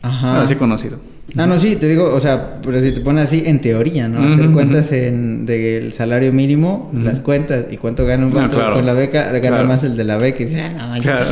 [0.03, 0.43] Ajá.
[0.43, 0.99] Así conocido.
[1.37, 4.33] Ah, no, sí, te digo, o sea, pero si te pones así, en teoría, ¿no?
[4.33, 8.95] Hacer cuentas en, del salario mínimo, las cuentas y cuánto gana un vato con la
[8.95, 11.31] beca, gana más el de la beca y dice, ah, no, Claro.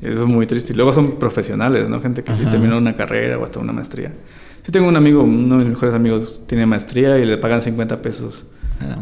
[0.00, 0.72] Eso es muy triste.
[0.72, 2.00] Y luego son profesionales, ¿no?
[2.00, 4.12] Gente que sí terminó una carrera o hasta una maestría.
[4.64, 8.00] Sí tengo un amigo, uno de mis mejores amigos, tiene maestría y le pagan 50
[8.00, 8.44] pesos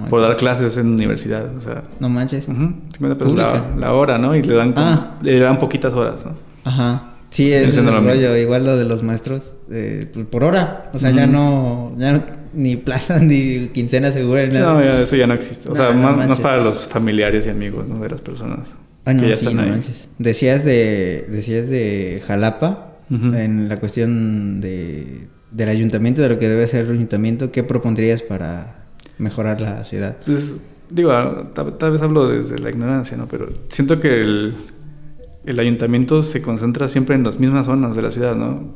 [0.09, 1.83] por dar clases en universidad, o sea...
[2.01, 2.47] No manches.
[2.47, 3.37] 50 pesos
[3.77, 4.35] la, hora, ¿no?
[4.35, 5.17] Y le dan, ah.
[5.21, 6.33] le dan poquitas horas, ¿no?
[6.65, 7.16] Ajá.
[7.37, 8.35] Sí, es el rollo.
[8.35, 10.91] Igual lo de los maestros, eh, pues, por hora.
[10.95, 12.25] O sea, ya, no, ya
[12.55, 14.47] ni plaza ni quincena segura.
[14.47, 14.73] nada.
[14.73, 15.69] No, eso ya no existe.
[15.69, 18.01] O sea, más, para los familiares y amigos ¿no?
[18.01, 18.71] de las personas.
[19.05, 20.09] Ah, no, sí, no manches.
[20.17, 26.65] Decías de, decías de Jalapa, en la cuestión de, del ayuntamiento, de lo que debe
[26.65, 27.53] hacer el ayuntamiento.
[27.53, 28.87] ¿Qué propondrías para
[29.19, 30.17] mejorar la ciudad?
[30.25, 30.55] Pues
[30.89, 33.29] digo, ah, tal, tal vez hablo desde la ignorancia, ¿no?
[33.29, 34.55] Pero siento que el,
[35.47, 38.75] el ayuntamiento se concentra siempre en las mismas zonas de la ciudad, ¿no?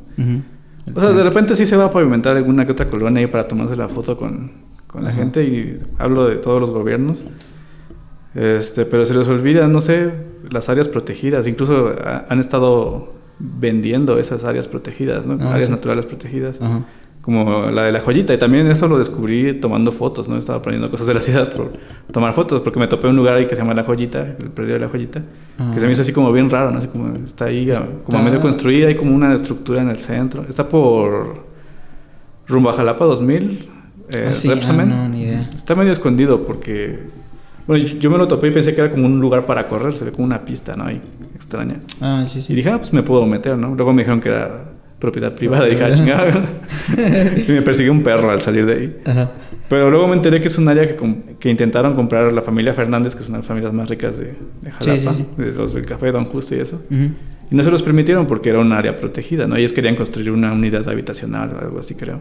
[0.95, 3.47] O sea, de repente sí se va a pavimentar alguna que otra colonia ahí para
[3.47, 4.51] tomarse la foto con,
[4.87, 7.23] con la gente y hablo de todos los gobiernos.
[8.33, 10.11] Este, pero se les olvida, no sé,
[10.49, 11.47] las áreas protegidas.
[11.47, 15.37] Incluso ha- han estado vendiendo esas áreas protegidas, ¿no?
[15.41, 15.71] Ah, áreas sí.
[15.71, 16.61] naturales protegidas.
[16.61, 16.81] Ajá.
[17.21, 18.33] Como la de la joyita.
[18.33, 20.37] Y también eso lo descubrí tomando fotos, ¿no?
[20.37, 21.71] Estaba aprendiendo cosas de la ciudad por
[22.11, 22.61] tomar fotos.
[22.61, 24.89] Porque me topé un lugar ahí que se llama La Joyita, el predio de La
[24.89, 25.21] Joyita.
[25.59, 25.71] Ah.
[25.73, 26.79] Que se me hizo así como bien raro, ¿no?
[26.79, 28.87] Así como está ahí, a- como Está- medio construida.
[28.87, 30.45] Hay como una estructura en el centro.
[30.49, 31.45] Está por
[32.47, 33.69] rumbo a Jalapa 2000.
[34.13, 35.49] Eh, Ah, sí, ah, no, ni idea.
[35.53, 36.99] Está medio escondido porque...
[37.67, 39.93] Bueno, yo- me lo topé y pensé que era como un lugar para correr.
[39.93, 40.85] Se ve como una pista, ¿no?
[40.85, 40.99] Ahí,
[41.35, 41.79] extraña.
[42.01, 42.55] Ah, sí, Y sí.
[42.55, 43.75] dije, ah, pues me puedo meter, ¿no?
[43.75, 44.63] Luego me dijeron que era
[45.01, 45.67] propiedad privada.
[45.67, 46.45] Y dije, ah, chingada.
[47.47, 49.01] y me persiguió un perro al salir de ahí.
[49.05, 49.31] Ajá.
[49.67, 50.95] Pero luego me enteré que es un área que,
[51.39, 54.25] que intentaron comprar la familia Fernández, que es una de las familias más ricas de,
[54.61, 55.27] de Sí, sí, Jalapa, sí.
[55.37, 56.81] de los del café Don Justo y eso.
[56.89, 57.09] Ujú.
[57.51, 59.57] Y no se los permitieron porque era un área protegida, ¿no?
[59.57, 62.19] Ellos querían construir una unidad habitacional o algo así, creo.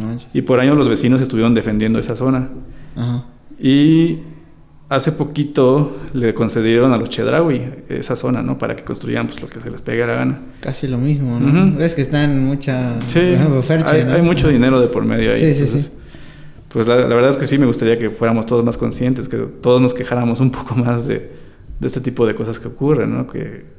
[0.00, 0.28] No, sí.
[0.32, 2.48] Y por años los vecinos estuvieron defendiendo esa zona.
[2.96, 3.24] Ajá.
[3.58, 4.18] Y
[4.88, 8.58] hace poquito le concedieron a los Chedraui esa zona, ¿no?
[8.58, 10.40] Para que construyan pues, lo que se les pegue la gana.
[10.60, 11.76] Casi lo mismo, ¿no?
[11.76, 12.94] Ves que están en mucha...
[13.08, 14.14] Sí, Ferche, hay, ¿no?
[14.14, 15.36] hay mucho dinero de por medio ahí.
[15.36, 15.92] Sí, sí, entonces, sí.
[16.68, 19.38] Pues la, la verdad es que sí me gustaría que fuéramos todos más conscientes, que
[19.38, 21.30] todos nos quejáramos un poco más de,
[21.80, 23.26] de este tipo de cosas que ocurren, ¿no?
[23.26, 23.76] Que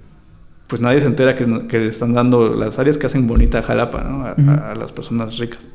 [0.68, 4.04] pues nadie se entera que, le están dando las áreas que hacen bonita a Jalapa,
[4.04, 4.26] ¿no?
[4.26, 5.66] A, las personas ricas.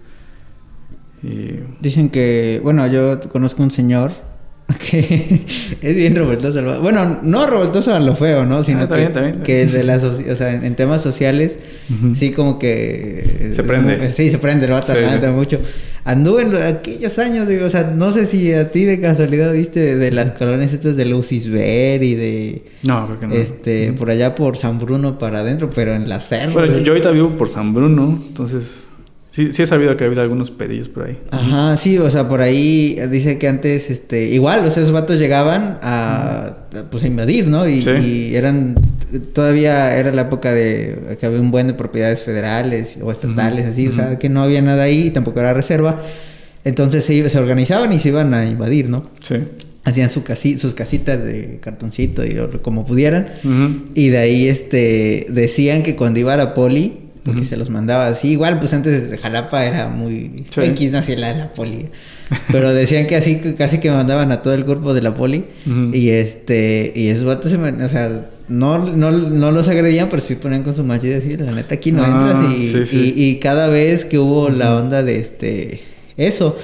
[1.23, 4.13] Y Dicen que, bueno, yo conozco un señor
[4.79, 5.45] que
[5.81, 8.63] es bien va- Bueno, no revoltoso a lo feo, ¿no?
[8.65, 9.43] Sino Ah, está que, bien, está bien.
[9.43, 11.59] que de la soci- o sea, en, en temas sociales,
[11.91, 12.15] Ujú.
[12.15, 13.53] sí como que...
[13.55, 13.97] Se prende.
[13.99, 14.99] muy- sí, se prende el vato, Sí.
[15.33, 15.59] mucho.
[16.05, 19.53] Anduve en lo- aquellos años, digo, o sea, no sé si a ti de casualidad
[19.53, 22.65] viste de, de las colonias estas de Lucisver y de...
[22.83, 23.35] no, creo que no.
[23.35, 26.55] Este, por allá por San Bruno para adentro, pero en la cerro.
[26.55, 28.85] Bueno, yo ahorita vivo por San Bruno, entonces
[29.33, 31.19] sí, sí he sabido que ha habido algunos pedillos por ahí.
[31.33, 35.19] Ajá, sí, o sea, por ahí dice que antes, este, igual, o sea, esos vatos
[35.19, 36.59] llegaban a,
[36.91, 37.69] pues, a invadir, ¿no?
[37.69, 37.91] Y, Sí.
[38.31, 38.77] y eran,
[39.35, 43.89] todavía era la época de que había un buen de propiedades federales o estatales, así,
[43.89, 46.01] o sea, que no había nada ahí, y tampoco era reserva.
[46.65, 49.11] Entonces se, se organizaban y se iban a invadir, ¿no?
[49.21, 49.37] Sí.
[49.85, 53.27] Hacían su casi, sus casitas de cartoncito y como pudieran.
[53.95, 58.07] Y de ahí este decían que cuando iba a la poli, porque se los mandaba
[58.09, 60.61] así, igual pues antes de Jalapa era muy Sí.
[60.63, 61.89] X no hacía la, la poli.
[62.51, 65.45] Pero decían que así que casi que mandaban a todo el cuerpo de la poli
[65.93, 70.35] y este y esos vatos se o sea, no, no, no los agredían, pero sí
[70.37, 73.15] ponían con su macho y decían, la neta aquí no Ah, entras y, sí, sí.
[73.17, 75.81] y, y cada vez que hubo la onda de este
[76.17, 76.57] eso,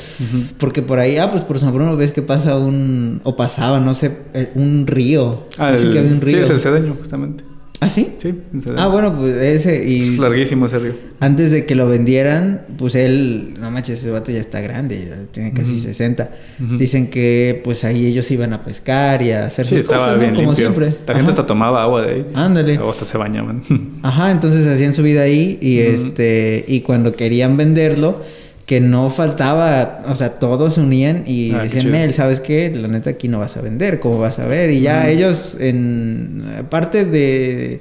[0.59, 3.95] porque por ahí, ah, pues por San Bruno ves que pasa un, o pasaba, no
[3.95, 5.49] sé, eh, un río.
[5.57, 6.37] Ah, el- que había un río.
[6.37, 7.45] Sí, es el Cedeño, justamente.
[7.81, 8.09] ¿Ah, sí?
[8.19, 8.35] Sí.
[8.77, 10.93] Ah, bueno, pues ese y Es larguísimo ese río.
[11.21, 15.27] antes de que lo vendieran, pues él, no manches, ese vato ya está grande, ya
[15.31, 15.81] tiene casi Ujú.
[15.83, 16.29] 60.
[16.61, 16.77] Ujú.
[16.77, 20.15] Dicen que pues ahí ellos iban a pescar y a hacer Sí, sus estaba cosas,
[20.17, 20.21] ¿no?
[20.23, 20.57] bien Como limpio.
[20.67, 20.95] siempre.
[21.07, 22.25] La gente hasta tomaba agua de ahí.
[22.35, 22.79] Ándale.
[22.79, 23.63] O hasta se bañaban.
[24.03, 28.23] Ajá, entonces hacían su vida ahí y este y cuando querían venderlo
[28.69, 31.91] que no faltaba, o sea, todos se unían y Ah, decían.
[31.91, 32.71] Nel, ¿sabes qué?
[32.71, 34.69] La neta aquí no vas a vender, ¿cómo vas a ver?
[34.71, 37.81] Y ya ellos, en parte de,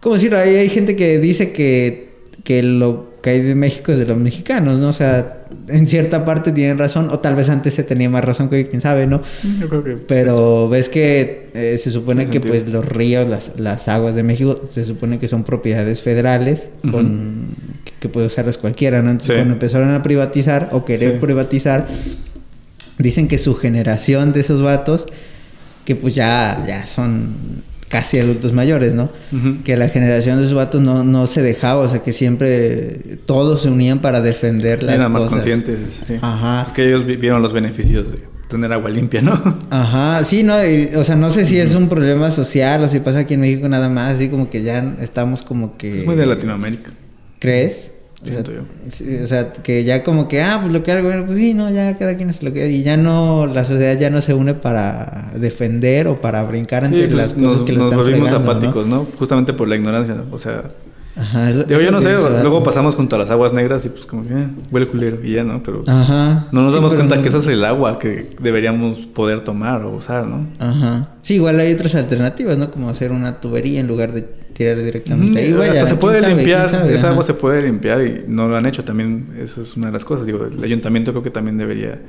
[0.00, 0.38] ¿cómo decirlo?
[0.38, 2.08] Hay, hay gente que dice que,
[2.42, 4.88] que lo que hay de México es de los mexicanos, ¿no?
[4.88, 8.48] O sea, en cierta parte tienen razón, o tal vez antes se tenía más razón
[8.48, 9.20] que quién sabe, ¿no?
[9.60, 9.90] Yo creo que.
[9.96, 12.54] Pero ves que eh, se supone que sentido.
[12.54, 17.48] pues los ríos, las, las aguas de México, se supone que son propiedades federales con
[18.00, 19.10] que, puede usarlas cualquiera, ¿no?
[19.10, 19.38] Entonces Sí.
[19.38, 21.18] cuando empezaron a privatizar o querer Sí.
[21.20, 21.86] privatizar,
[22.98, 25.06] dicen que su generación de esos vatos,
[25.84, 29.10] que pues ya, ya son casi adultos mayores, ¿no?
[29.64, 33.62] Que la generación de esos vatos no, no se dejaba, o sea que siempre todos
[33.62, 35.36] se unían para defender las Eran más cosas.
[35.38, 35.78] conscientes.
[36.06, 36.16] Sí.
[36.20, 36.64] Ajá.
[36.66, 38.18] Es que ellos vi- vieron los beneficios de
[38.50, 39.32] tener agua limpia, ¿no?
[39.70, 42.98] Ajá, sí, no, y, o sea, no sé si es un problema social o si
[43.00, 46.00] pasa aquí en México nada más, así como que ya estamos como que...
[46.00, 46.90] Es muy de Latinoamérica.
[47.38, 47.92] ¿Crees?
[48.20, 48.62] O sea, yo.
[49.22, 51.70] o sea, que ya como que, ah, pues lo que hago, bueno, pues sí, no,
[51.70, 52.68] ya cada quien hace lo que...
[52.68, 57.02] Y ya no, la sociedad ya no se une para defender o para brincar ante
[57.02, 59.06] Sí, pues, las cosas nos, que lo nos están volvimos fregando, apáticos, ¿no?
[59.20, 60.24] Justamente por la ignorancia, ¿no?
[60.32, 60.64] O sea,
[61.14, 62.12] Ajá, es es yo no sé,
[62.42, 65.34] luego pasamos junto a las aguas negras y pues como que eh, huele culero y
[65.34, 65.62] ya, ¿no?
[65.62, 66.48] Pero Ajá.
[66.52, 69.82] no nos Sí, damos cuenta no- que ese es el agua que deberíamos poder tomar
[69.82, 70.46] o usar, ¿no?
[70.58, 71.08] Ajá.
[71.20, 72.70] Sí, igual hay otras alternativas, ¿no?
[72.72, 74.22] Como hacer una tubería en lugar de
[74.58, 75.52] tirar directamente ahí.
[75.52, 76.92] Hasta se ¿quién puede limpiar, sabe?
[76.92, 77.10] esa Ajá.
[77.12, 80.04] agua se puede limpiar y no lo han hecho también, eso es una de las
[80.04, 80.26] cosas.
[80.26, 82.00] Digo, el ayuntamiento creo que también debería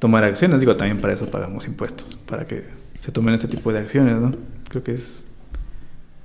[0.00, 0.58] tomar acciones.
[0.58, 2.64] Digo, también para eso pagamos impuestos, para que
[2.98, 4.34] se tomen este tipo de acciones, ¿no?
[4.68, 5.24] Creo que es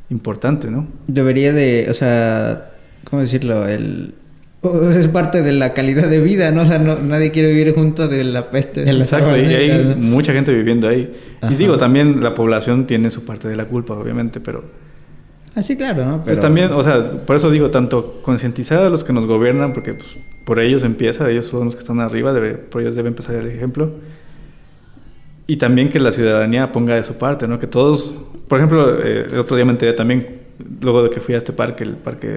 [0.09, 0.87] importante, ¿no?
[1.05, 2.71] Debería de, o sea,
[3.03, 3.67] ¿cómo decirlo?
[3.67, 4.15] El,
[4.63, 6.63] es parte de la calidad de vida, ¿no?
[6.63, 9.53] O sea, no, nadie quiere vivir junto de la peste de las Exacto, aguas y
[9.53, 11.13] hay mucha gente viviendo ahí.
[11.41, 11.53] Ajá.
[11.53, 14.63] Y digo, también la población tiene su parte de la culpa, obviamente, pero
[15.55, 16.21] Ah, sí, claro, ¿no?
[16.21, 19.93] pues también, o sea, por eso digo, tanto concientizar a los que nos gobiernan, porque
[19.95, 20.07] pues,
[20.45, 23.47] por ellos empieza, ellos son los que están arriba, debe- por ellos debe empezar el
[23.47, 23.91] ejemplo.
[25.47, 27.57] Y también que la ciudadanía ponga de su parte, ¿no?
[27.59, 28.15] Que todos,
[28.47, 30.41] por ejemplo, eh, el otro día me enteré también,
[30.81, 32.27] luego de que fui a este parque, el parque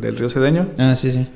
[0.00, 1.26] del río Cedeño, Ah, sí, sí.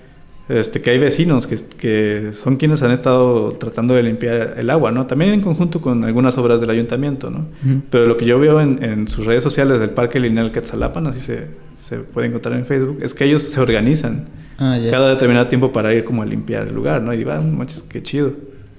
[0.48, 4.90] Este, que hay vecinos que, que son quienes han estado tratando de limpiar el agua,
[4.92, 5.06] ¿no?
[5.06, 7.46] También en conjunto con algunas obras del ayuntamiento, ¿no?
[7.90, 11.20] Pero lo que yo veo en, en sus redes sociales del Parque Lineal Quetzalapan, así
[11.20, 14.26] se, se puede encontrar en Facebook, es que ellos se organizan
[14.58, 17.12] Ah, cada determinado tiempo para ir como a limpiar el lugar, ¿no?
[17.12, 18.32] Y no manches, qué chido,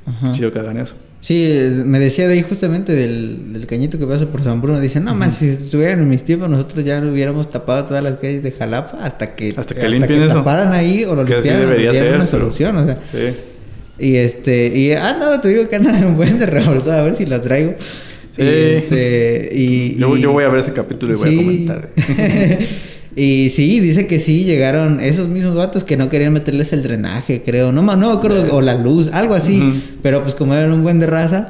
[0.06, 0.32] Ajá.
[0.32, 0.96] chido que hagan eso.
[1.26, 4.80] Sí, me decía de ahí justamente del, del cañito que pasa por San Bruno.
[4.80, 8.44] Dice, no, man, si estuvieran en mis tiempos, nosotros ya hubiéramos tapado todas las calles
[8.44, 10.36] de Jalapa hasta que, Hasta que limpien eso.
[10.36, 11.66] taparan ahí o lo Que así limpiaran.
[11.66, 13.00] o debería ser, una pero- solución, o sea.
[13.12, 13.36] Sí.
[13.98, 17.16] Y este, y ah, no, te digo que anda en buen de revoltado, a ver
[17.16, 17.74] si la traigo.
[18.36, 18.44] Sí.
[18.44, 21.90] Y este, y, Yo, y- yo voy a ver ese capítulo y voy a comentar.
[23.16, 27.42] y sí, dice que sí, llegaron esos mismos vatos que no querían meterles el drenaje,
[27.44, 27.72] creo.
[27.72, 29.62] No, no me acuerdo, o la luz, algo así.
[30.02, 31.50] Pero pues como eran un buen de raza,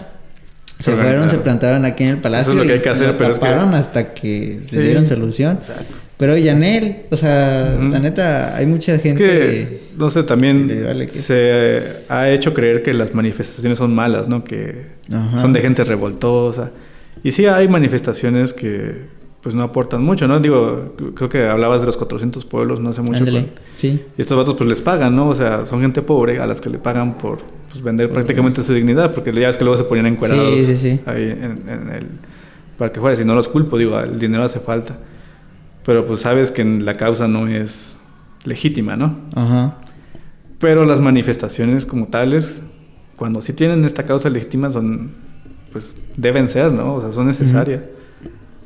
[0.77, 2.51] se Se fueron, se plantaron aquí en el palacio.
[2.51, 4.77] Eso es lo que hay que hacer, lo pero es que- taparon hasta que se
[4.77, 4.83] Sí.
[4.83, 5.53] dieron solución.
[5.57, 5.95] Exacto.
[6.17, 9.23] Pero Yanel, o sea, la neta, hay mucha Es gente.
[9.23, 13.77] que, no sé, también que le vale que- se ha hecho creer que las manifestaciones
[13.77, 14.43] son malas, ¿no?
[14.43, 15.39] Que Ajá.
[15.41, 16.71] son de gente revoltosa.
[17.23, 19.07] Y sí hay manifestaciones que
[19.45, 20.39] pues no aportan mucho, ¿no?
[20.39, 23.19] Digo, creo que hablabas de los 400 pueblos no hace mucho.
[23.19, 24.03] Ándale, sí.
[24.17, 25.29] Y estos vatos pues les pagan, ¿no?
[25.29, 27.37] O sea, son gente pobre a las que le pagan por
[27.69, 30.75] pues, vender prácticamente su dignidad, porque ya es que luego se ponían encuerados Sí, sí,
[30.75, 30.99] sí.
[31.05, 32.07] ahí en, en el...
[32.75, 34.97] Para que fuera, si no los culpo, digo, el dinero hace falta.
[35.85, 37.99] Pero pues sabes que la causa no es
[38.45, 39.15] legítima, ¿no?
[39.35, 39.75] Ajá.
[40.57, 42.63] Pero las manifestaciones como tales,
[43.15, 45.11] cuando sí tienen esta causa legítima, son,
[45.71, 46.95] pues deben ser, ¿no?
[46.95, 47.83] O sea, son necesarias.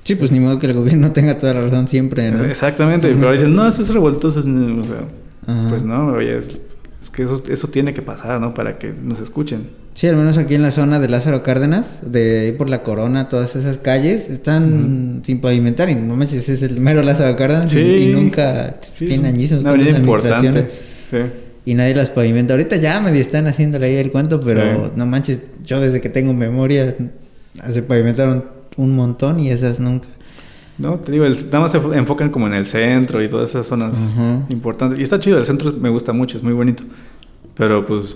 [0.04, 2.44] Sí, pues ni modo que el gobierno tenga toda la razón siempre, ¿no?
[2.46, 4.40] Exactamente, pero dicen, no, eso es revoltoso.
[4.40, 6.58] o sea, pues no, oye, es,
[7.02, 8.54] es que eso, eso tiene que pasar, ¿no?
[8.54, 9.68] Para que nos escuchen.
[9.94, 13.28] Sí, al menos aquí en la zona de Lázaro Cárdenas, de ahí por la Corona,
[13.28, 15.90] todas esas calles están sin pavimentar.
[15.90, 17.82] Y no manches, es el mero Lázaro Cárdenas y- Sí.
[17.84, 20.48] y, nunca Sí, tiene es añísimos una cuántas avenida importante.
[20.48, 20.74] administraciones
[21.12, 21.18] Sí.
[21.66, 22.54] y nadie las pavimenta.
[22.54, 26.34] Ahorita ya medio están haciéndole ahí el cuento, pero no manches, yo desde que tengo
[26.34, 26.96] memoria
[27.70, 28.46] se pavimentaron
[28.80, 30.08] un montón y esas nunca.
[30.78, 33.50] No, te digo, el- nada más se fo- enfocan como en el centro y todas
[33.50, 34.46] esas zonas Ajá.
[34.50, 34.98] importantes.
[35.00, 36.84] Y está chido, el centro me gusta mucho, es muy bonito.
[37.56, 38.16] Pero pues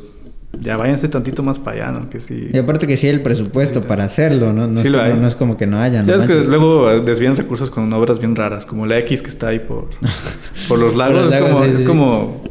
[0.61, 2.09] ya váyanse tantito más para allá, ¿no?
[2.09, 2.47] Que sí.
[2.53, 4.67] Y aparte que sí el presupuesto Sí, para hacerlo, ¿no?
[4.67, 7.35] No, Sí es, como, no es como que no haya, Ya es que luego desvían
[7.35, 9.89] recursos con obras bien raras, como la X que está ahí por,
[10.69, 11.15] por los lagos.
[11.25, 12.41] los es lagos, como, sí, es como,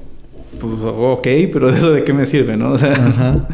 [0.61, 2.73] pues ok, pero eso de qué me sirve, ¿no?
[2.73, 3.49] O sea, Ajá.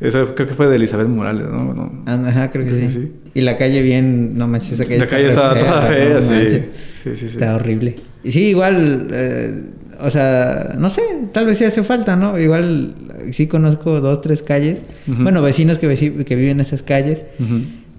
[0.00, 1.74] Eso creo que fue de Elizabeth Morales, ¿no?
[1.74, 2.02] No.
[2.06, 3.12] Ah, Ajá, creo que sí.
[3.34, 6.14] Y la calle bien, no manches, esa calle La calle está estaba re toda fea,
[6.14, 6.28] no sí.
[6.30, 6.62] manches.
[7.02, 7.26] Sí, sí, sí.
[7.26, 7.96] Está horrible.
[8.24, 9.64] Y sí, igual, eh,
[10.00, 12.38] o sea, no sé, tal vez sí hace falta, ¿no?
[12.38, 12.94] Igual
[13.32, 17.24] sí conozco dos, tres calles, bueno, vecinos que, veci- que viven en esas calles,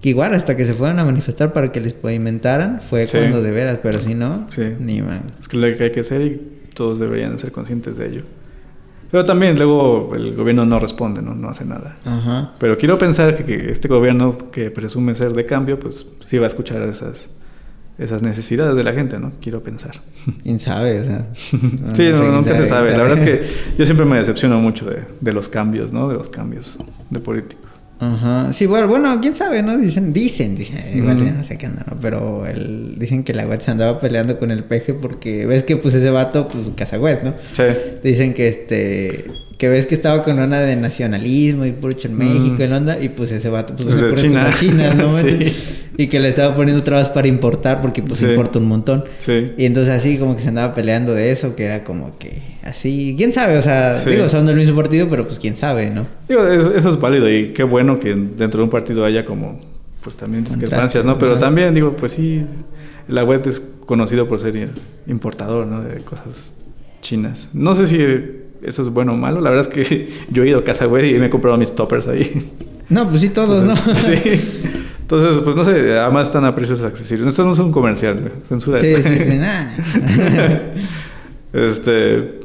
[0.00, 3.18] que igual hasta que se fueron a manifestar para que les pavimentaran, fue Sí.
[3.18, 4.62] cuando de veras, pero si no, Sí.
[4.78, 5.22] ni man.
[5.40, 6.40] Es que lo que hay que hacer y
[6.74, 8.22] todos deberían ser conscientes de ello.
[9.10, 11.34] Pero también luego el gobierno no responde, ¿no?
[11.34, 11.94] No hace nada.
[12.04, 12.52] Ajá.
[12.58, 16.44] Pero quiero pensar que, que este gobierno que presume ser de cambio, pues sí va
[16.44, 17.28] a escuchar esas,
[17.98, 19.32] esas necesidades de la gente, ¿no?
[19.42, 19.92] Quiero pensar.
[20.42, 21.00] ¿Quién sabe?
[21.00, 22.92] O sea, sí, no, sé, nunca se sabe.
[22.92, 26.08] La verdad es que yo siempre me decepciono mucho de, de los cambios, ¿no?
[26.08, 26.78] De los cambios
[27.10, 27.69] de políticos.
[28.00, 28.52] Ajá.
[28.52, 29.76] Sí, bueno, bueno, quién sabe, ¿no?
[29.76, 31.26] Dicen, dicen, dicen, igual Ujú.
[31.26, 31.98] ya no sé qué anda, ¿no?
[32.00, 35.76] Pero el, dicen que la web se andaba peleando con el peje porque ves que
[35.76, 37.34] pues ese vato, pues Casagüet, ¿no?
[37.54, 37.62] Sí.
[38.02, 39.24] Dicen que este
[39.58, 42.62] que ves que estaba con onda de nacionalismo y puro en México Mm.
[42.62, 44.54] y la onda y pues ese vato pues Es hace de puras China.
[44.58, 45.10] chinas, ¿no?
[45.20, 45.52] Sí.
[46.00, 48.26] Y que le estaba poniendo trabas para importar porque pues Sí.
[48.26, 49.04] importa un montón.
[49.18, 49.52] Sí.
[49.58, 53.14] Y entonces así como que se andaba peleando de eso, que era como que así,
[53.18, 54.08] quién sabe, o sea, Sí.
[54.10, 56.06] digo, son del mismo partido, pero pues quién sabe, ¿no?
[56.28, 59.60] Digo, eso, eso es válido y qué bueno que dentro de un partido haya como,
[60.02, 61.18] pues también discrepancias, ¿no?
[61.18, 62.42] Pero también, digo, pues sí,
[63.06, 64.70] la web es conocido por ser
[65.06, 65.82] importador, ¿no?
[65.82, 66.54] De cosas
[67.02, 67.48] chinas.
[67.52, 67.98] No sé si
[68.62, 69.40] eso es bueno o malo.
[69.42, 71.74] La verdad es que yo he ido a casa web y me he comprado mis
[71.74, 72.42] toppers ahí.
[72.88, 73.76] No, pues sí todos, ¿no?
[73.96, 74.14] sí.
[75.10, 77.30] Entonces, pues no sé, además están a precios accesibles.
[77.30, 78.32] Esto no es un comercial, güey.
[78.48, 78.78] censura.
[78.78, 79.68] Sí, sí, sí, nada.
[81.52, 82.40] este,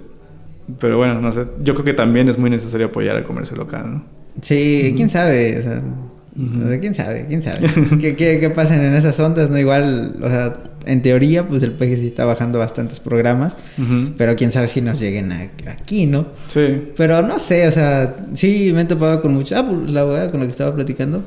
[0.80, 1.46] pero bueno, no sé.
[1.62, 4.06] Yo creo que también es muy necesario apoyar al comercio local, ¿no?
[4.42, 5.84] Sí, quién sabe, o sea,
[6.36, 7.70] o sea, quién sabe, quién sabe.
[8.02, 9.52] ¿Qué, qué, qué pasan en esas ondas?
[9.52, 13.58] No, igual, o sea, en teoría, pues el PG sí está bajando bastantes programas,
[14.18, 16.28] pero quién sabe si nos lleguen a- aquí, ¿no?
[16.48, 16.92] Sí.
[16.96, 19.58] Pero no sé, o sea, sí me he topado con muchos.
[19.58, 21.24] Ah, pues la abogada con la que estaba platicando,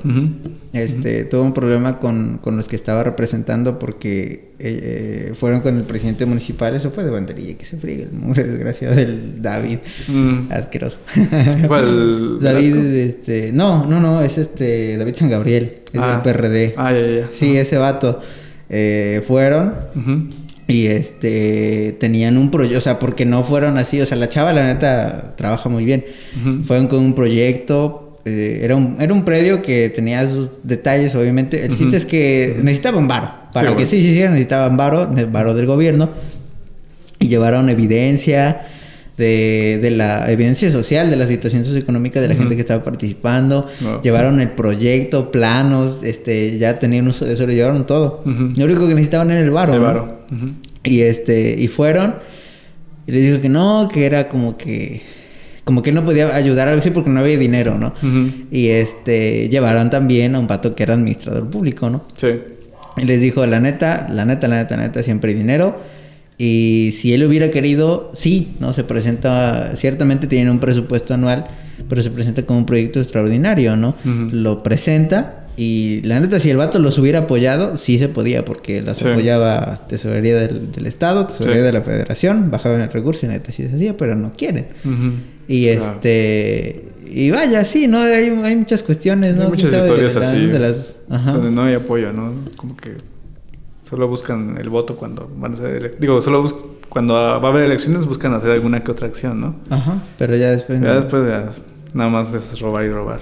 [0.72, 5.84] este, tuvo un problema con, con los que estaba representando porque eh, fueron con el
[5.84, 9.78] presidente municipal, eso fue de banderilla, que se friegue el mugre desgraciado del David,
[10.08, 10.50] Mm.
[10.50, 10.98] asqueroso.
[11.66, 12.38] ¿Cuál?
[12.42, 16.12] David, este, no, no, no, es este, David San Gabriel, es Ah.
[16.12, 16.74] del PRD.
[16.76, 17.26] Ah, ya, ya.
[17.30, 18.20] Sí, ese vato.
[18.70, 19.74] Eh, fueron
[20.66, 24.52] y este tenían un proyecto, o sea, porque no fueron así, o sea, la chava
[24.52, 26.04] la neta trabaja muy bien.
[26.64, 31.64] Fueron con un proyecto, eh, era, un, era un predio que tenía sus detalles, obviamente.
[31.64, 33.90] El chiste es que necesitaban varo, para Sí, que bueno.
[33.90, 36.10] sí se hiciera necesitaban varo, varo del gobierno.
[37.20, 38.60] Y llevaron evidencia
[39.18, 43.68] de, de la evidencia social, de la situación socioeconómica de la gente que estaba participando.
[43.80, 44.00] Wow.
[44.00, 48.22] Llevaron el proyecto, planos, este, ya tenían uso de eso, lo llevaron todo.
[48.24, 48.52] Ujú.
[48.56, 49.74] Lo único que necesitaban era el varo.
[49.74, 49.84] El ¿no?
[49.84, 50.18] varo.
[50.32, 50.52] Ujú.
[50.84, 52.14] Y este, y fueron,
[53.06, 55.02] y les dijo que no, que era como que,
[55.64, 57.92] como que no podía ayudar algo así porque no había dinero, ¿no?
[58.50, 62.04] Y este, llevaron también a un pato que era administrador público, ¿no?
[62.16, 62.28] Sí.
[62.96, 65.97] Y les dijo, la neta, la neta, la neta, la neta, siempre hay dinero.
[66.40, 68.72] Y si él hubiera querido, sí, ¿no?
[68.72, 71.46] Se presenta, ciertamente tiene un presupuesto anual,
[71.88, 73.96] pero se presenta como un proyecto extraordinario, ¿no?
[74.04, 78.80] Lo presenta y la neta, si el vato los hubiera apoyado, sí se podía, porque
[78.80, 79.08] las Sí.
[79.08, 81.66] apoyaba Tesorería del, del Estado, Tesorería Sí.
[81.66, 84.68] de la Federación, bajaban el recurso y neta, sí se hacía, pero no quieren.
[85.48, 85.94] Y Claro.
[85.94, 86.84] este...
[87.10, 88.02] Y vaya, sí, ¿no?
[88.02, 89.44] Hay, hay muchas cuestiones, ¿no?
[89.44, 90.46] Hay muchas ¿Quién sabe historias así.
[90.46, 91.32] de las- Ajá.
[91.32, 92.34] Donde no hay apoyo, ¿no?
[92.56, 92.92] Como que
[93.88, 96.54] solo buscan el voto cuando van a ele- Digo, solo bus-
[96.88, 99.56] cuando va a haber elecciones buscan hacer alguna que otra acción, ¿no?
[99.70, 100.80] Ajá, pero ya después...
[100.80, 100.94] Ya no.
[100.96, 101.50] después ya
[101.94, 103.20] nada más es robar y robar.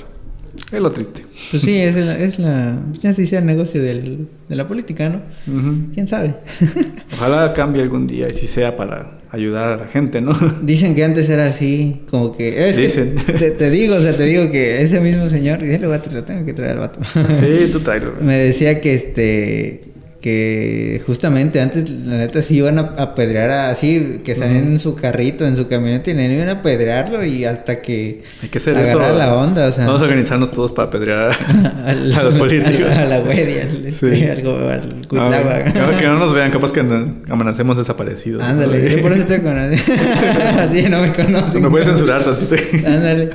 [0.72, 1.24] Es lo triste.
[1.50, 5.08] Pues sí, es la, es la ya se dice el negocio del, de la política,
[5.10, 5.20] ¿no?
[5.54, 5.92] Ujú.
[5.92, 6.36] ¿Quién sabe?
[7.12, 10.32] Ojalá cambie algún día y si sea para ayudar a la gente, ¿no?
[10.62, 12.68] Dicen que antes era así, como que...
[12.68, 13.16] Es Dicen.
[13.26, 15.62] que te, te digo, o sea, te digo que ese mismo señor...
[15.62, 17.00] Y lo, lo tengo que traer al vato.
[17.04, 18.14] Sí, tú tráelo.
[18.20, 19.92] Me decía que este...
[20.26, 25.46] Que justamente antes, la neta, sí iban a apedrear así, que salían en su carrito,
[25.46, 28.98] en su camioneta, y le iban a apedrearlo y hasta que Hay que hacer eso.
[28.98, 29.86] agarrar la onda, o sea...
[29.86, 32.88] Vamos a organizarnos todos para apedrear a, a los políticos.
[32.90, 37.22] A, la güey, al, este, al, No, no, que no nos vean, capaz que an-
[37.28, 38.42] amanecemos desaparecidos.
[38.42, 39.56] Ándale, yo por eso estoy con
[40.58, 41.62] Así no me conocen.
[41.62, 42.56] Me puedes censurar tantito.
[42.84, 43.30] Ándale.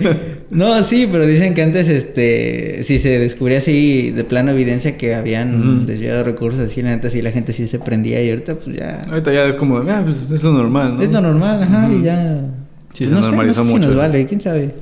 [0.52, 5.16] No, sí, pero dicen que antes, este, si se descubría así de plano evidencia que
[5.16, 8.78] habían desviado recursos así, la neta, sí la gente sí se prendía y ahorita pues
[8.78, 9.06] ya...
[9.10, 11.02] Ahorita ya es como, ah, pues es lo normal, ¿no?
[11.02, 12.42] Es lo normal, ajá, y ya...
[12.94, 13.98] Sí, pues, no sé, no si mucho nos eso.
[13.98, 14.76] vale, quién sabe.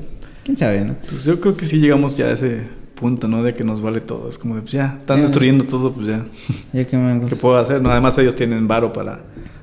[0.43, 0.95] Quién sabe, ¿no?
[1.07, 2.61] Pues yo creo que sí llegamos ya a ese
[2.95, 3.43] punto, ¿no?
[3.43, 4.28] De que nos vale todo.
[4.28, 5.24] Es como de, pues ya, están Ya.
[5.26, 6.26] destruyendo todo, pues ya.
[6.74, 7.30] Ya que mangos.
[7.30, 7.80] ¿Qué puedo hacer?
[7.80, 9.20] No, además ellos tienen varo para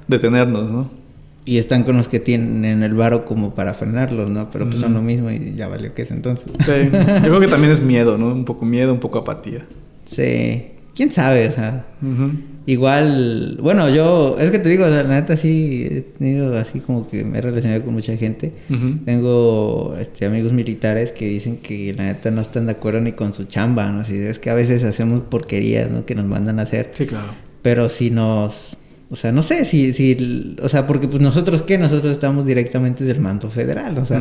[0.07, 1.06] detenernos, ¿no?
[1.49, 4.51] Y están con los que tienen el varo como para frenarlos, ¿no?
[4.51, 6.51] Pero pues son lo mismo y ya valió que es entonces.
[6.59, 6.73] Sí.
[6.91, 8.33] Yo creo que también es miedo, ¿no?
[8.33, 9.65] Un poco miedo, un poco apatía.
[10.05, 10.73] Sí.
[10.97, 11.47] ¿Quién sabe?
[11.49, 11.87] O sea,
[12.65, 13.59] igual...
[13.63, 14.37] Bueno, yo...
[14.41, 17.39] Es que te digo, o sea, la neta sí he tenido así como que me
[17.39, 18.53] he relacionado con mucha gente.
[19.05, 23.33] Tengo este, amigos militares que dicen que la neta no están de acuerdo ni con
[23.33, 24.05] su chamba, ¿no?
[24.05, 26.07] Si es que a veces hacemos porquerías, ¿no?
[26.07, 26.91] Que nos mandan a hacer.
[26.93, 27.29] Sí, claro.
[27.63, 28.79] Pero si nos...
[29.09, 29.93] O sea, no sé si...
[29.93, 31.79] si o sea, porque pues nosotros qué?
[31.79, 33.97] Nosotros estamos directamente del mando federal.
[33.99, 34.21] O sea,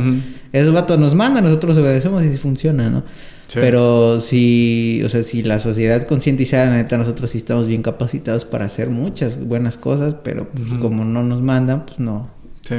[0.52, 3.02] esos vatos nos mandan, nosotros obedecemos y si funciona, ¿no?
[3.48, 3.58] Sí.
[3.60, 8.44] Pero si, o sea, si la sociedad concientizara, la neta, nosotros sí estamos bien capacitados
[8.44, 12.30] para hacer muchas buenas cosas, pero pues, como no nos mandan, pues no.
[12.62, 12.74] Sí.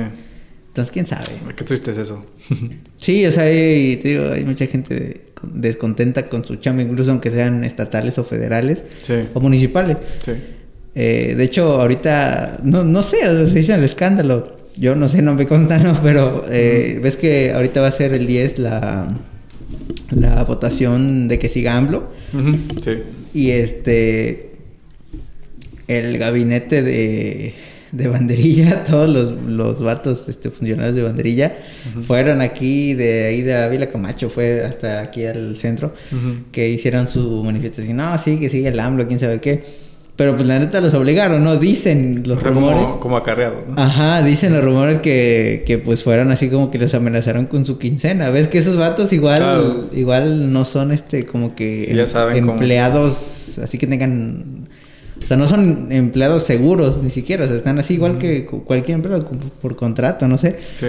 [0.67, 1.25] Entonces, quién sabe.
[1.55, 2.19] Qué triste es eso.
[2.99, 6.81] Sí, o sea, hay, te digo, hay mucha gente de- con- descontenta con su chamba,
[6.81, 9.13] incluso aunque sean estatales o federales Sí.
[9.35, 9.97] o municipales.
[10.25, 10.31] Sí.
[10.99, 13.17] Eh, de hecho, ahorita, no, no sé,
[13.47, 14.57] se dice el escándalo.
[14.79, 18.13] Yo no sé, no me consta, no, pero eh, ves que ahorita va a ser
[18.13, 19.15] el 10 la,
[20.09, 22.11] la votación de que siga AMLO.
[22.83, 22.91] Sí.
[23.35, 24.53] Y este.
[25.87, 27.53] El gabinete de,
[27.91, 31.57] de banderilla, todos los, los vatos este, funcionarios de banderilla,
[32.07, 35.93] fueron aquí de ahí de Ávila Camacho, fue hasta aquí al centro,
[36.51, 37.97] que hicieron su manifestación.
[37.97, 39.86] No, sí, que sigue el AMLO, quién sabe qué.
[40.17, 41.55] Pero pues la neta los obligaron, ¿no?
[41.57, 42.81] Dicen los rumores.
[42.85, 43.79] como, como acarreados, ¿no?
[43.81, 47.77] Ajá, dicen los rumores que, que pues fueron así como que los amenazaron con su
[47.77, 48.29] quincena.
[48.31, 49.89] ¿Ves que esos vatos igual, Claro.
[49.93, 52.53] igual no son este como que Sí, ya saben cómo.
[52.53, 54.67] empleados así que tengan...
[55.23, 57.45] O sea, no son empleados seguros ni siquiera.
[57.45, 59.25] O sea, están así igual que cu- cualquier empleado
[59.61, 60.57] por contrato, no sé.
[60.79, 60.87] Sí.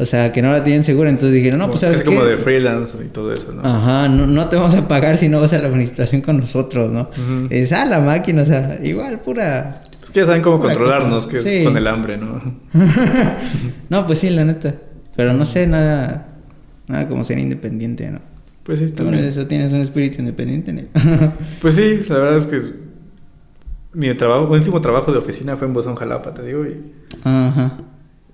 [0.00, 1.10] O sea, que no la tienen segura.
[1.10, 2.30] Entonces dijeron, no, pues sabes casi como qué?
[2.30, 3.60] de freelance y todo eso, ¿no?
[3.68, 6.90] Ajá, no, no te vamos a pagar si no vas a la administración con nosotros,
[6.90, 7.02] ¿no?
[7.02, 7.48] Ujú.
[7.50, 9.82] Es a la máquina, o sea, igual, pura...
[10.00, 11.64] Pues que ya saben cómo controlarnos, que es Sí.
[11.64, 12.40] con el hambre, ¿no?
[13.90, 14.74] no, pues sí, la neta.
[15.16, 16.26] Pero no sé, nada...
[16.88, 18.18] Nada como ser independiente, ¿no?
[18.64, 19.24] Pues sí, también.
[19.24, 20.82] eso tienes un espíritu independiente, ¿no?
[21.60, 22.60] Pues sí, la verdad es que
[23.92, 26.80] mi trabajo, mi último trabajo de oficina fue en Bosón, Jalapa, te digo, y,
[27.24, 27.78] Ajá.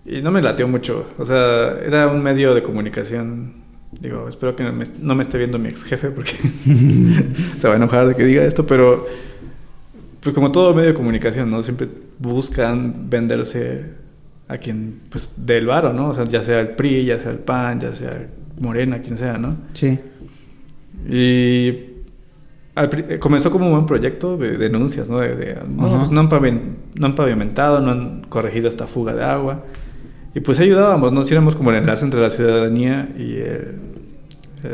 [0.07, 1.09] Y no me latió mucho.
[1.19, 3.65] O sea, era un medio de comunicación.
[4.01, 6.33] Digo, espero que no me, no me esté viendo mi ex jefe porque
[7.59, 9.07] se va a enojar de que diga esto, pero
[10.21, 11.63] pues como todo medio de comunicación, ¿no?
[11.63, 11.89] Siempre
[12.19, 13.85] buscan venderse
[14.49, 16.09] a quien, pues, del varo, ¿no?
[16.09, 18.27] O sea, ya sea el PRI, ya sea el PAN, ya sea
[18.61, 19.57] Morena, quien sea, ¿no?
[19.73, 19.99] Sí.
[21.09, 21.85] Y
[22.75, 25.19] al eh, comenzó como un buen proyecto de denuncias, ¿no?
[25.19, 26.61] De, de, no, pues no, han pavi-
[26.95, 29.65] no han pavimentado, no han corregido esta fuga de agua.
[30.37, 31.25] Y pues ayudábamos, ¿no?
[31.25, 33.75] Si éramos como el enlace entre la ciudadanía y el,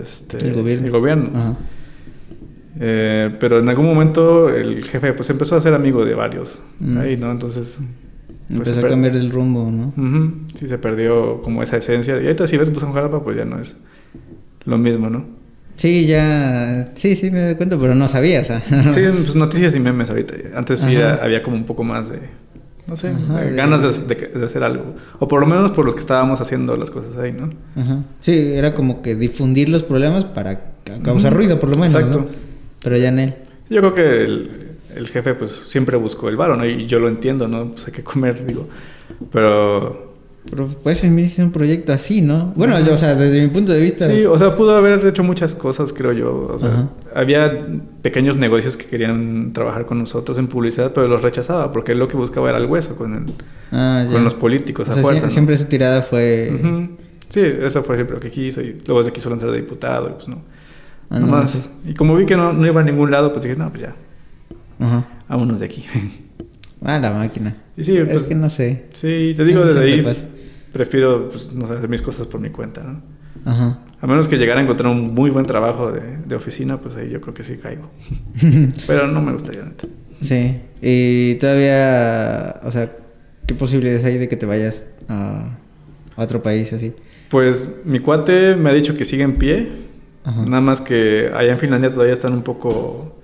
[0.02, 0.86] este, El gobierno.
[0.86, 1.24] el gobierno.
[1.34, 1.56] Ajá.
[2.80, 6.98] Eh, pero en algún momento el jefe pues empezó a ser amigo de varios Mm.
[6.98, 7.30] ahí, ¿no?
[7.30, 7.78] Entonces...
[8.48, 9.92] pues, Empezó a cambiar el rumbo, ¿no?
[10.54, 12.16] Sí, se perdió como esa esencia.
[12.20, 13.76] Y ahorita si ves Busan Jalapa, pues ya no es
[14.64, 15.24] lo mismo, ¿no?
[15.76, 16.90] Sí, ya...
[16.94, 18.60] Sí, sí, me doy cuenta, pero no sabía, o sea...
[18.60, 20.34] Sí, pues noticias y memes ahorita.
[20.54, 22.18] Antes sí era- había como un poco más de,
[22.92, 24.94] no sé, Ajá, de- ganas de, de- de hacer algo.
[25.18, 27.48] O por lo menos por los que estábamos haciendo las cosas ahí, ¿no?
[27.80, 28.02] Ajá.
[28.20, 32.18] Sí, era como que difundir los problemas para ca- causar ruido, por lo menos, Exacto.
[32.20, 32.26] ¿no?
[32.82, 33.34] Pero ya en él.
[33.70, 34.50] Yo creo que el,
[34.94, 36.66] el jefe pues siempre buscó el varo, ¿no?
[36.66, 37.70] Y yo lo entiendo, ¿no?
[37.72, 38.68] Pues hay que comer, digo.
[39.30, 40.11] Pero
[40.50, 42.52] Pero pues me hice un proyecto así, ¿no?
[42.56, 42.84] Bueno, Ajá.
[42.84, 44.08] yo, o sea, desde mi punto de vista...
[44.08, 46.48] sí, o sea, pudo haber hecho muchas cosas, creo yo.
[46.52, 46.88] O sea, Ajá.
[47.14, 47.64] había
[48.02, 52.08] pequeños negocios que querían trabajar con nosotros en publicidad, pero los rechazaba porque él lo
[52.08, 53.32] que buscaba era el hueso con, el-
[53.70, 55.30] Ah, con los políticos O a sea, fuerza, sie- ¿no?
[55.30, 56.50] siempre su tirada fue...
[57.28, 60.12] Sí, eso fue siempre lo que quiso y luego se quiso lanzar de diputado y
[60.14, 60.42] pues no.
[61.08, 61.70] Ah, no Nomás.
[61.86, 63.94] y como vi que no, no iba a ningún lado, pues dije, no, pues ya,
[64.80, 65.06] Ajá.
[65.28, 65.84] vámonos de aquí.
[66.84, 67.56] Ah, la máquina.
[67.76, 68.84] y sí, es pues, que no sé.
[68.92, 70.26] sí, te digo, desde ahí pasa.
[70.72, 73.02] prefiero, pues, no sé, hacer mis cosas por mi cuenta, ¿no?
[73.44, 73.78] Ajá.
[74.00, 77.08] A menos que llegara a encontrar un muy buen trabajo de, de oficina, pues ahí
[77.10, 77.88] yo creo que sí caigo.
[78.86, 79.86] Pero no me gustaría, neta.
[80.20, 80.60] sí.
[80.80, 82.60] Y todavía...
[82.64, 82.90] O sea,
[83.46, 85.56] ¿qué posibilidades hay de que te vayas a,
[86.16, 86.92] a otro país así?
[87.28, 89.70] Pues mi cuate me ha dicho que sigue en pie,
[90.24, 90.44] Ajá.
[90.44, 93.20] nada más que allá en Finlandia todavía están un poco...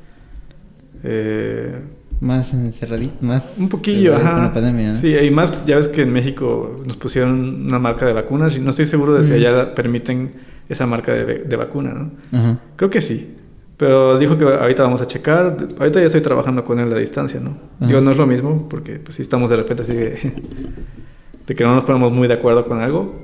[1.03, 1.75] eh,
[2.21, 3.59] Más encerradito, más...
[3.61, 4.43] Un poquillo, este, ajá.
[4.43, 5.01] La pandemia, ¿no?
[5.01, 8.61] Sí, y más, ya ves que en México nos pusieron una marca de vacunas y
[8.61, 9.35] no estoy seguro de si Mm.
[9.35, 10.31] allá permiten
[10.69, 12.11] esa marca de, de vacuna, ¿no?
[12.37, 12.59] Ajá.
[12.77, 13.35] Creo que sí.
[13.77, 15.57] Pero dijo que ahorita vamos a checar.
[15.79, 17.51] Ahorita ya estoy trabajando con él a distancia, ¿no?
[17.79, 17.87] Ajá.
[17.87, 20.19] Digo, no es lo mismo porque pues sí estamos de repente así de,
[21.47, 23.15] de que no nos ponemos muy de acuerdo con algo.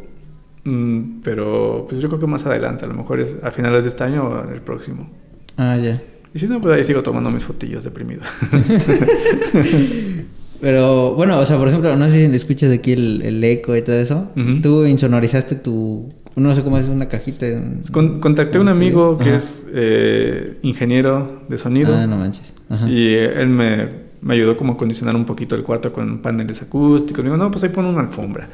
[0.63, 3.91] Mm, pero pues yo creo que más adelante, a lo mejor es a finales de
[3.91, 5.11] este año o el próximo.
[5.57, 6.01] Ah, ya.
[6.35, 8.23] Y si no, pues ahí sigo tomando mis fotillos deprimido.
[10.61, 13.83] Pero bueno, o sea, por ejemplo, no sé si escuchas aquí el, el eco y
[13.83, 14.29] todo eso.
[14.37, 14.61] Ujú.
[14.63, 16.13] Tú insonorizaste tu.
[16.37, 17.47] No sé cómo es una cajita.
[17.47, 19.37] un- Con- contacté a un amigo que Ajá.
[19.37, 22.55] es eh, ingeniero de sonido Ah, no manches.
[22.71, 22.89] Ajá.
[22.89, 23.89] y él me,
[24.23, 27.19] me ayudó como a acondicionar un poquito el cuarto con paneles acústicos.
[27.19, 28.49] Me digo, no, pues ahí pon una alfombra.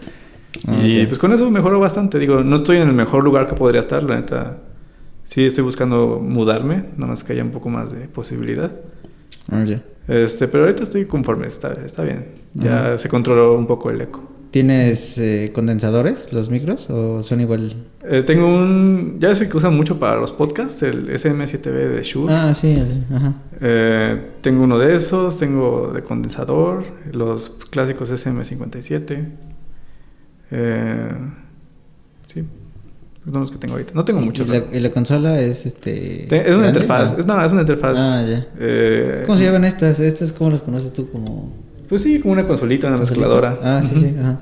[0.68, 2.18] Ah, y pues con eso mejoró bastante.
[2.18, 4.58] Digo, no estoy en el mejor lugar que podría estar, la neta.
[5.32, 8.72] Sí, estoy buscando mudarme, nada más que haya un poco más de posibilidad.
[9.48, 9.64] Ah.
[10.08, 12.26] Este, pero ahorita estoy conforme, está, está bien.
[12.54, 12.98] Ya Ajá.
[12.98, 14.28] se controló un poco el eco.
[14.50, 17.72] ¿Tienes eh, condensadores los micros o son igual?
[18.02, 22.32] Eh, tengo un, ya sé que usan mucho para los podcasts, el SM7B de Shure.
[22.34, 23.34] Ah, sí, el- ajá.
[23.60, 29.28] Eh, tengo uno de esos, tengo de condensador, los clásicos SM57.
[30.50, 31.12] Eh,
[33.24, 33.92] son los que tengo ahorita.
[33.94, 34.48] No tengo ¿Y- muchos.
[34.48, 36.26] ¿Y la, y la consola es este.
[36.28, 37.12] Te- es una interfaz.
[37.12, 37.16] Ah.
[37.18, 37.96] Es, no, es una interfaz.
[37.98, 38.46] Ah, ya.
[38.58, 40.00] eh, ¿Cómo se llaman estas?
[40.00, 41.10] ¿Estas cómo las conoces tú?
[41.10, 41.52] Como.
[41.88, 43.26] Pues sí, como una consolita, una ¿Consolita?
[43.26, 43.58] mezcladora.
[43.64, 44.38] Ah, sí, sí, ajá.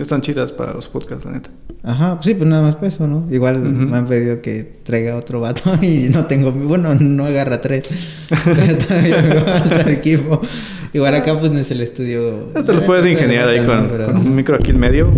[0.00, 1.48] Están chidas para los podcasts, la neta.
[1.84, 3.26] Ajá, pues sí, pues nada más pues eso, ¿no?
[3.30, 7.88] Igual me han pedido que traiga otro vato y no tengo, bueno, no agarra tres.
[8.44, 8.56] Pero
[9.22, 10.40] me falta el equipo.
[10.92, 12.48] Igual acá pues no es el estudio.
[12.52, 15.08] Te los puedes ingeniar ahí con, Pero- con un micro aquí en medio,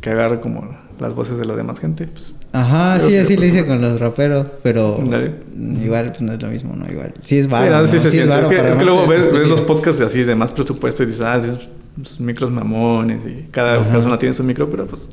[0.00, 2.06] que agarre como las voces de la demás gente.
[2.06, 5.34] Pues, Ajá, sí, así le hice con los raperos, pero Ándale.
[5.82, 6.90] igual pues no es lo mismo, ¿no?
[6.90, 7.14] Igual.
[7.22, 7.86] Sí es Sí, varo, no, ¿no?
[7.86, 8.28] sí Sí es siente.
[8.28, 11.22] varo es que, es luego ves, ves los podcasts así de más presupuesto y dices,
[11.22, 11.60] ah, esos
[12.00, 13.92] esos micros mamones y cada Ajá.
[13.92, 15.08] persona tiene su micro, pero pues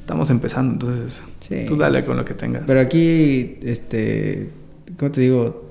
[0.00, 1.64] estamos empezando, entonces Sí.
[1.66, 2.62] tú dale con lo que tengas.
[2.66, 4.50] Pero aquí, este,
[4.98, 5.64] ¿cómo te digo?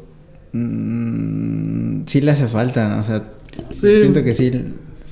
[0.53, 3.01] Mm, sí le hace falta, ¿no?
[3.01, 3.23] O sea,
[3.71, 3.97] Sí.
[3.97, 4.51] siento que sí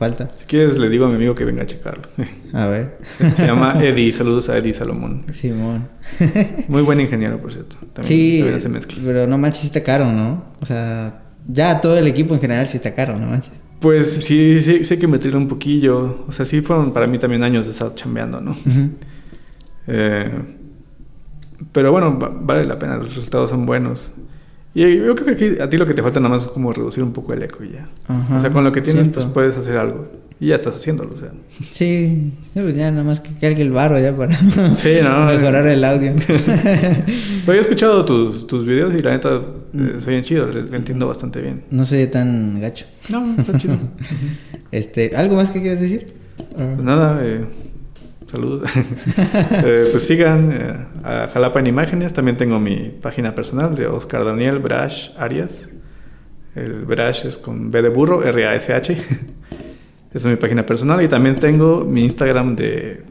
[0.01, 0.27] falta.
[0.35, 2.07] Si quieres, le digo a mi amigo que venga a checarlo.
[2.53, 2.97] A ver.
[3.35, 4.11] Se llama Eddie.
[4.11, 5.23] Saludos a Eddie Salomón.
[5.31, 5.87] Simón.
[6.67, 7.75] Muy buen ingeniero, por cierto.
[7.93, 8.99] También, sí, también hace mezclas.
[9.05, 10.43] pero no manches, está caro, ¿no?
[10.59, 13.53] O sea, ya todo el equipo en general sí está caro, no manches.
[13.79, 16.25] Pues sí, sí, sí hay que meterle un poquillo.
[16.27, 18.55] O sea, sí fueron para mí también años de estar chambeando, ¿no?
[19.87, 20.31] Eh,
[21.71, 24.11] pero bueno, va- vale la pena, los resultados son buenos.
[24.73, 26.71] Y yo creo que aquí a ti lo que te falta nada más es como
[26.71, 27.89] reducir un poco el eco y ya.
[28.07, 30.07] Ajá, o sea, con lo que tienes pues puedes hacer algo.
[30.39, 31.29] Y ya estás haciéndolo, o sea.
[31.69, 34.35] Sí, pues ya nada más que cargue el barro ya para
[34.75, 35.25] Sí, no.
[35.25, 36.13] mejorar el audio.
[36.25, 37.05] Pero
[37.47, 39.41] yo he escuchado tus, tus videos y la neta
[39.73, 39.85] Mm.
[39.85, 41.63] eh, soy bien chido, le entiendo bastante bien.
[41.71, 42.87] no soy tan gacho.
[43.09, 43.77] No, está chido.
[44.71, 46.05] Este, ¿algo más que quieras decir?
[46.55, 47.43] Pues nada, eh,
[48.31, 48.69] saludos.
[49.63, 52.13] Eh, pues sigan eh, a Jalapa en Imágenes.
[52.13, 55.67] También tengo mi página personal de Oscar Daniel Brash Arias.
[56.55, 58.93] El Brash es con B de burro, R-A-S-H.
[58.93, 59.05] Esa
[60.13, 61.01] es mi página personal.
[61.03, 63.03] Y también tengo mi Instagram de,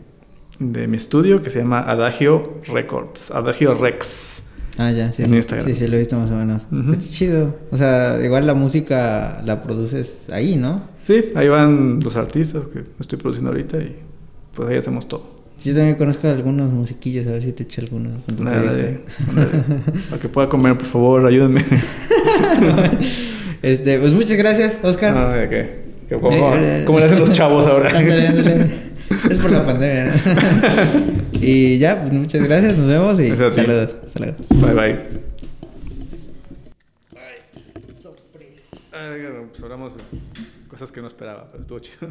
[0.58, 3.30] de mi estudio que se llama Adagio Records.
[3.30, 4.44] Adagio Rex.
[4.78, 5.36] Ah, ya, sí, En sí.
[5.36, 5.66] Instagram.
[5.68, 6.66] Sí, sí, lo he visto más o menos.
[6.90, 7.56] Está chido.
[7.70, 10.82] O sea, igual la música la produces ahí, ¿no?
[11.06, 14.09] Sí, ahí van los artistas que estoy produciendo ahorita y
[14.60, 15.22] pues ahí hacemos todo.
[15.64, 18.76] Yo también conozco a algunos musiquillos, a ver si te echo algunos Nada.
[20.10, 21.64] Para que pueda comer, por favor, ayúdenme.
[23.62, 25.14] este, pues muchas gracias, Oscar.
[25.14, 25.80] No, ¿de qué?
[26.08, 26.52] ¿Qué- ¿Cómo,
[26.86, 27.88] cómo le hacen los chavos ahora?
[27.96, 28.70] Ándale, ándale.
[29.30, 30.12] Es por la pandemia, ¿no?
[31.40, 33.96] y ya, pues muchas gracias, nos vemos y saludos.
[34.04, 34.36] Hasta luego.
[34.50, 34.98] Bye, bye.
[38.92, 40.02] Ay, pues hablamos de
[40.68, 42.08] cosas que no esperaba, pero estuvo chido.